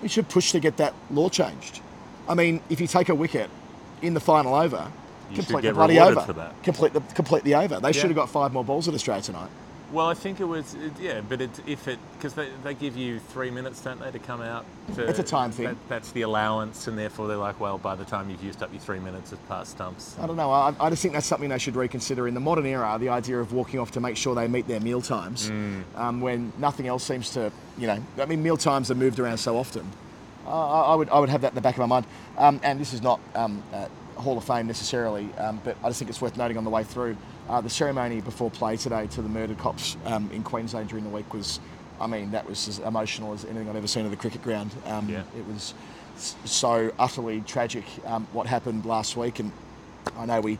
we 0.00 0.08
should 0.08 0.28
push 0.28 0.52
to 0.52 0.60
get 0.60 0.78
that 0.78 0.94
law 1.10 1.28
changed. 1.28 1.80
I 2.28 2.34
mean, 2.34 2.60
if 2.70 2.80
you 2.80 2.86
take 2.86 3.08
a 3.10 3.14
wicket 3.14 3.50
in 4.00 4.14
the 4.14 4.20
final 4.20 4.54
over, 4.54 4.90
You 5.30 5.36
complete 5.36 5.62
get 5.62 5.68
the 5.70 5.74
bloody 5.74 6.00
over. 6.00 6.20
for 6.22 6.32
that. 6.32 6.60
Complete 6.62 6.92
the 6.94 7.00
complete 7.14 7.44
the 7.44 7.54
over. 7.56 7.78
They 7.78 7.88
Yeah. 7.88 7.92
should 7.92 8.10
have 8.10 8.16
got 8.16 8.30
five 8.30 8.52
more 8.52 8.64
balls 8.64 8.88
at 8.88 8.94
Australia 8.94 9.22
tonight. 9.22 9.50
Well, 9.92 10.08
I 10.08 10.14
think 10.14 10.40
it 10.40 10.44
was 10.46 10.74
it, 10.74 10.92
yeah, 10.98 11.20
but 11.20 11.42
it, 11.42 11.50
if 11.66 11.86
it 11.86 11.98
because 12.14 12.32
they, 12.32 12.48
they 12.64 12.72
give 12.72 12.96
you 12.96 13.18
three 13.18 13.50
minutes, 13.50 13.80
don't 13.82 14.00
they, 14.00 14.10
to 14.10 14.18
come 14.18 14.40
out? 14.40 14.64
To, 14.94 15.06
It's 15.06 15.18
a 15.18 15.22
time 15.22 15.52
thing. 15.52 15.66
That, 15.66 15.76
that's 15.88 16.12
the 16.12 16.22
allowance, 16.22 16.86
and 16.86 16.98
therefore 16.98 17.28
they're 17.28 17.36
like, 17.36 17.60
well, 17.60 17.76
by 17.76 17.94
the 17.94 18.04
time 18.06 18.30
you've 18.30 18.42
used 18.42 18.62
up 18.62 18.72
your 18.72 18.80
three 18.80 18.98
minutes, 18.98 19.32
it's 19.32 19.40
past 19.48 19.72
stumps. 19.72 20.16
I 20.18 20.26
don't 20.26 20.36
know. 20.36 20.50
I, 20.50 20.74
I 20.80 20.88
just 20.88 21.02
think 21.02 21.12
that's 21.12 21.26
something 21.26 21.50
they 21.50 21.58
should 21.58 21.76
reconsider 21.76 22.26
in 22.26 22.32
the 22.32 22.40
modern 22.40 22.64
era. 22.64 22.96
The 22.98 23.10
idea 23.10 23.38
of 23.38 23.52
walking 23.52 23.80
off 23.80 23.90
to 23.92 24.00
make 24.00 24.16
sure 24.16 24.34
they 24.34 24.48
meet 24.48 24.66
their 24.66 24.80
meal 24.80 25.02
times, 25.02 25.50
Mm. 25.50 25.82
um, 25.96 26.20
when 26.22 26.52
nothing 26.58 26.86
else 26.86 27.04
seems 27.04 27.28
to, 27.30 27.52
you 27.76 27.86
know, 27.86 28.02
I 28.18 28.24
mean, 28.24 28.42
meal 28.42 28.56
times 28.56 28.90
are 28.90 28.94
moved 28.94 29.18
around 29.20 29.36
so 29.38 29.58
often. 29.58 29.86
I, 30.46 30.50
I 30.50 30.94
would, 30.94 31.10
I 31.10 31.18
would 31.18 31.28
have 31.28 31.42
that 31.42 31.48
in 31.50 31.54
the 31.54 31.60
back 31.60 31.74
of 31.74 31.80
my 31.80 31.86
mind. 31.86 32.06
Um, 32.38 32.60
and 32.62 32.80
this 32.80 32.94
is 32.94 33.02
not 33.02 33.20
um, 33.34 33.62
uh, 33.74 33.86
Hall 34.16 34.38
of 34.38 34.44
Fame 34.44 34.66
necessarily, 34.66 35.28
um, 35.34 35.60
but 35.62 35.76
I 35.84 35.88
just 35.88 35.98
think 35.98 36.08
it's 36.08 36.20
worth 36.22 36.36
noting 36.38 36.56
on 36.56 36.64
the 36.64 36.70
way 36.70 36.82
through. 36.82 37.16
Uh, 37.48 37.60
the 37.60 37.70
ceremony 37.70 38.20
before 38.20 38.50
play 38.50 38.76
today 38.76 39.06
to 39.08 39.20
the 39.20 39.28
murdered 39.28 39.58
cops 39.58 39.96
um, 40.06 40.30
in 40.32 40.42
Queensland 40.42 40.88
during 40.88 41.04
the 41.04 41.10
week 41.10 41.32
was, 41.34 41.60
I 42.00 42.06
mean, 42.06 42.30
that 42.30 42.48
was 42.48 42.68
as 42.68 42.78
emotional 42.78 43.32
as 43.32 43.44
anything 43.44 43.68
I've 43.68 43.76
ever 43.76 43.88
seen 43.88 44.04
at 44.04 44.10
the 44.10 44.16
cricket 44.16 44.42
ground. 44.42 44.70
Um, 44.86 45.08
Yeah. 45.08 45.22
It 45.36 45.46
was 45.46 45.74
so 46.44 46.92
utterly 46.98 47.40
tragic 47.42 47.84
um, 48.06 48.26
what 48.32 48.46
happened 48.46 48.84
last 48.84 49.16
week, 49.16 49.40
and 49.40 49.50
I 50.16 50.26
know 50.26 50.40
we, 50.40 50.52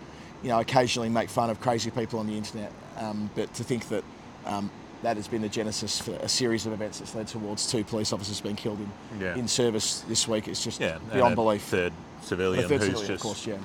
you 0.43 0.49
know, 0.49 0.59
occasionally 0.61 1.09
make 1.09 1.29
fun 1.29 1.51
of 1.51 1.61
crazy 1.61 1.91
people 1.91 2.19
on 2.19 2.27
the 2.27 2.37
internet, 2.37 2.73
um, 2.97 3.31
but 3.35 3.53
to 3.55 3.65
think 3.65 3.89
that 3.89 4.03
um, 4.45 4.71
that 5.03 5.17
has 5.17 5.29
been 5.29 5.43
the 5.43 5.49
genesis 5.49 6.01
for 6.01 6.13
a 6.15 6.29
series 6.29 6.65
of 6.67 6.73
events 6.73 6.99
that's 6.99 7.15
led 7.15 7.29
towards 7.29 7.71
two 7.71 7.85
police 7.85 8.13
officers 8.13 8.41
being 8.41 8.57
killed 8.57 8.79
in, 8.81 9.21
Yeah. 9.21 9.35
in 9.37 9.47
service 9.47 10.01
this 10.09 10.27
week 10.27 10.49
is 10.49 10.63
just 10.65 10.81
Yeah, 10.81 10.99
beyond 11.13 11.35
belief. 11.37 11.63
Third 11.63 11.93
civilian 12.23 12.69
third 12.69 12.79
who's 12.81 12.87
civilian, 12.87 13.07
just 13.09 13.23
course, 13.23 13.47
yeah. 13.47 13.57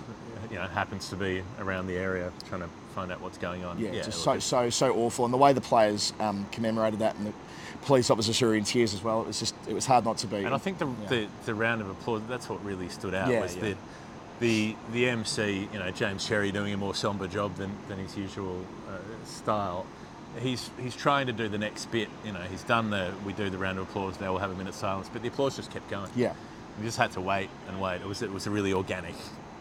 you 0.52 0.56
know 0.58 0.64
happens 0.68 1.10
to 1.10 1.16
be 1.16 1.42
around 1.60 1.88
the 1.88 1.96
area 1.98 2.32
trying 2.50 2.62
to 2.62 2.70
find 2.98 3.12
out 3.12 3.22
what's 3.22 3.38
going 3.38 3.64
on. 3.64 3.78
Yeah, 3.78 3.92
just 4.02 4.24
so 4.24 4.32
it's- 4.32 4.44
so 4.46 4.70
so 4.72 4.92
awful, 4.96 5.24
and 5.26 5.32
the 5.34 5.38
way 5.38 5.54
the 5.54 5.62
players 5.62 6.14
um, 6.20 6.48
commemorated 6.52 7.00
that, 7.00 7.16
and 7.18 7.28
the 7.28 7.34
police 7.86 8.10
officers 8.10 8.40
who 8.40 8.48
were 8.48 8.56
in 8.56 8.64
tears 8.64 8.94
as 8.96 9.04
well. 9.04 9.22
It 9.22 9.28
was 9.28 9.40
just 9.40 9.54
it 9.68 9.74
was 9.74 9.86
hard 9.86 10.04
not 10.04 10.18
to 10.20 10.28
be. 10.28 10.38
And 10.38 10.54
I 10.56 10.58
think 10.58 10.80
the, 10.80 10.88
Yeah. 10.88 11.08
the, 11.10 11.28
the 11.46 11.54
round 11.54 11.80
of 11.82 11.90
applause, 11.92 12.22
that's 12.28 12.50
what 12.50 12.64
really 12.66 12.90
stood 12.90 13.14
out 13.14 13.30
Yeah, 13.30 13.42
was 13.42 13.56
yeah. 13.56 13.62
the, 13.62 13.76
the 14.40 14.76
the 14.94 15.10
MC, 15.10 15.70
you 15.72 15.80
know, 15.80 15.92
James 15.92 16.28
Cherry 16.28 16.52
doing 16.52 16.74
a 16.74 16.78
more 16.78 16.96
somber 16.96 17.28
job 17.28 17.56
than, 17.56 17.72
than 17.88 18.00
his 18.00 18.18
usual 18.18 18.66
uh, 18.90 18.98
style. 19.26 19.86
He's 20.40 20.72
he's 20.82 20.96
trying 20.96 21.28
to 21.28 21.34
do 21.34 21.48
the 21.48 21.60
next 21.60 21.92
bit, 21.92 22.10
you 22.26 22.32
know, 22.34 22.42
he's 22.50 22.64
done 22.64 22.90
the, 22.90 23.12
we 23.26 23.34
do 23.34 23.50
the 23.52 23.58
round 23.60 23.78
of 23.78 23.88
applause, 23.90 24.20
now 24.20 24.32
we'll 24.32 24.42
have 24.42 24.52
a 24.52 24.56
minute's 24.56 24.78
silence, 24.78 25.08
but 25.14 25.22
the 25.22 25.28
applause 25.28 25.56
just 25.56 25.70
kept 25.72 25.88
going. 25.90 26.10
yeah. 26.16 26.34
We 26.80 26.86
just 26.86 26.98
had 26.98 27.12
to 27.14 27.22
wait 27.22 27.50
and 27.68 27.80
wait. 27.82 28.02
It 28.02 28.08
was, 28.08 28.22
it 28.22 28.32
was 28.32 28.46
a 28.46 28.52
really 28.52 28.72
organic, 28.74 29.16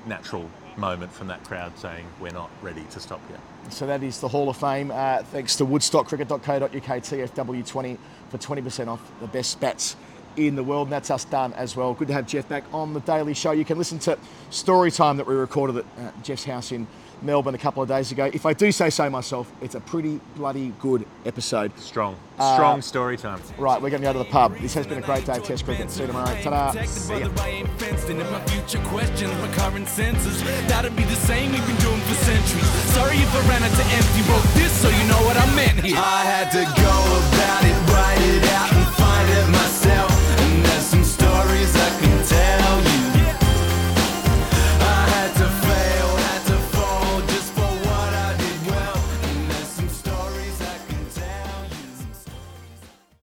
natural 0.07 0.51
moment 0.79 1.13
from 1.13 1.27
that 1.29 1.43
crowd 1.45 1.77
saying, 1.79 2.07
we're 2.21 2.33
not 2.33 2.51
ready 2.63 2.85
to 2.91 3.01
stop 3.01 3.21
yet. 3.31 3.41
So 3.73 3.87
that 3.87 4.03
is 4.03 4.21
the 4.21 4.29
Hall 4.29 4.49
of 4.49 4.57
Fame. 4.57 4.91
Uh, 4.91 5.23
thanks 5.25 5.57
to 5.57 5.67
woodstockcricket.co.uk 5.67 6.71
TFW20 6.71 7.99
for 8.31 8.39
20% 8.39 8.89
off 8.89 9.13
the 9.21 9.27
best 9.27 9.61
bats 9.61 9.97
in 10.37 10.57
the 10.57 10.63
world. 10.65 10.89
And 10.89 10.93
that's 10.93 11.11
us 11.11 11.25
done 11.25 11.53
as 11.55 11.77
well. 11.77 11.95
Good 11.95 12.09
to 12.09 12.15
have 12.15 12.27
Geoff 12.27 12.49
back 12.49 12.65
on 12.73 12.93
the 12.95 13.01
Daily 13.01 13.35
Show. 13.35 13.53
You 13.53 13.65
can 13.65 13.79
listen 13.79 13.99
to 14.01 14.19
Story 14.51 14.91
Time 14.91 15.17
that 15.17 15.27
we 15.27 15.35
recorded 15.35 15.77
at 15.79 15.85
uh, 15.99 16.11
Geoff's 16.23 16.45
house 16.45 16.73
in 16.73 16.87
Melbourne 17.23 17.55
a 17.55 17.59
couple 17.59 17.83
of 17.83 17.89
days 17.89 18.13
ago. 18.13 18.31
If 18.33 18.45
I 18.45 18.53
do 18.53 18.71
say 18.71 18.91
so 18.91 19.09
myself, 19.09 19.51
it's 19.63 19.75
a 19.75 19.81
pretty 19.81 20.21
bloody 20.37 20.75
good 20.81 21.07
episode. 21.25 21.73
Strong, 21.79 22.17
Uh, 22.39 22.55
strong 22.55 22.83
story 22.83 23.17
time. 23.17 23.41
Right, 23.57 23.81
we're 23.81 23.89
going 23.89 24.03
to 24.03 24.07
go 24.07 24.13
to 24.13 24.19
the 24.19 24.27
pub. 24.27 24.55
This 24.59 24.75
has 24.75 24.87
been 24.87 24.99
a 24.99 25.01
great 25.03 25.25
day 25.25 25.39
of 25.39 25.43
Test 25.43 25.65
Cricket. 25.65 25.91
See 25.91 26.03
you 26.03 26.09
tomorrow. 26.09 26.27
Ta-da. 26.43 26.73
Protected, 26.73 27.07
brother, 27.07 27.31
I 27.41 27.49
ain't 27.49 27.69
fenced 27.81 28.11
in. 28.11 28.21
If 28.21 28.31
my 28.31 28.41
future 28.45 28.85
questions 28.89 29.33
my 29.41 29.51
current 29.55 29.89
senses, 29.89 30.43
that'll 30.69 30.91
be 30.93 31.05
the 31.05 31.17
same 31.17 31.53
we've 31.53 31.67
been 31.67 31.77
doing 31.77 32.01
for 32.01 32.15
centuries. 32.21 32.69
Sorry 32.93 33.17
if 33.17 33.35
I 33.35 33.49
ran 33.49 33.63
out 33.63 33.73
to 33.75 33.85
empty. 33.97 34.21
Wrote 34.31 34.55
this 34.55 34.73
so 34.83 34.89
you 34.91 35.05
know 35.09 35.23
what 35.25 35.39
I 35.39 35.47
meant 35.57 35.81
here. 35.85 35.97
I 35.97 36.21
had 36.21 36.51
to 36.53 36.65
go 36.77 36.95
about 37.33 37.65
it 37.65 37.76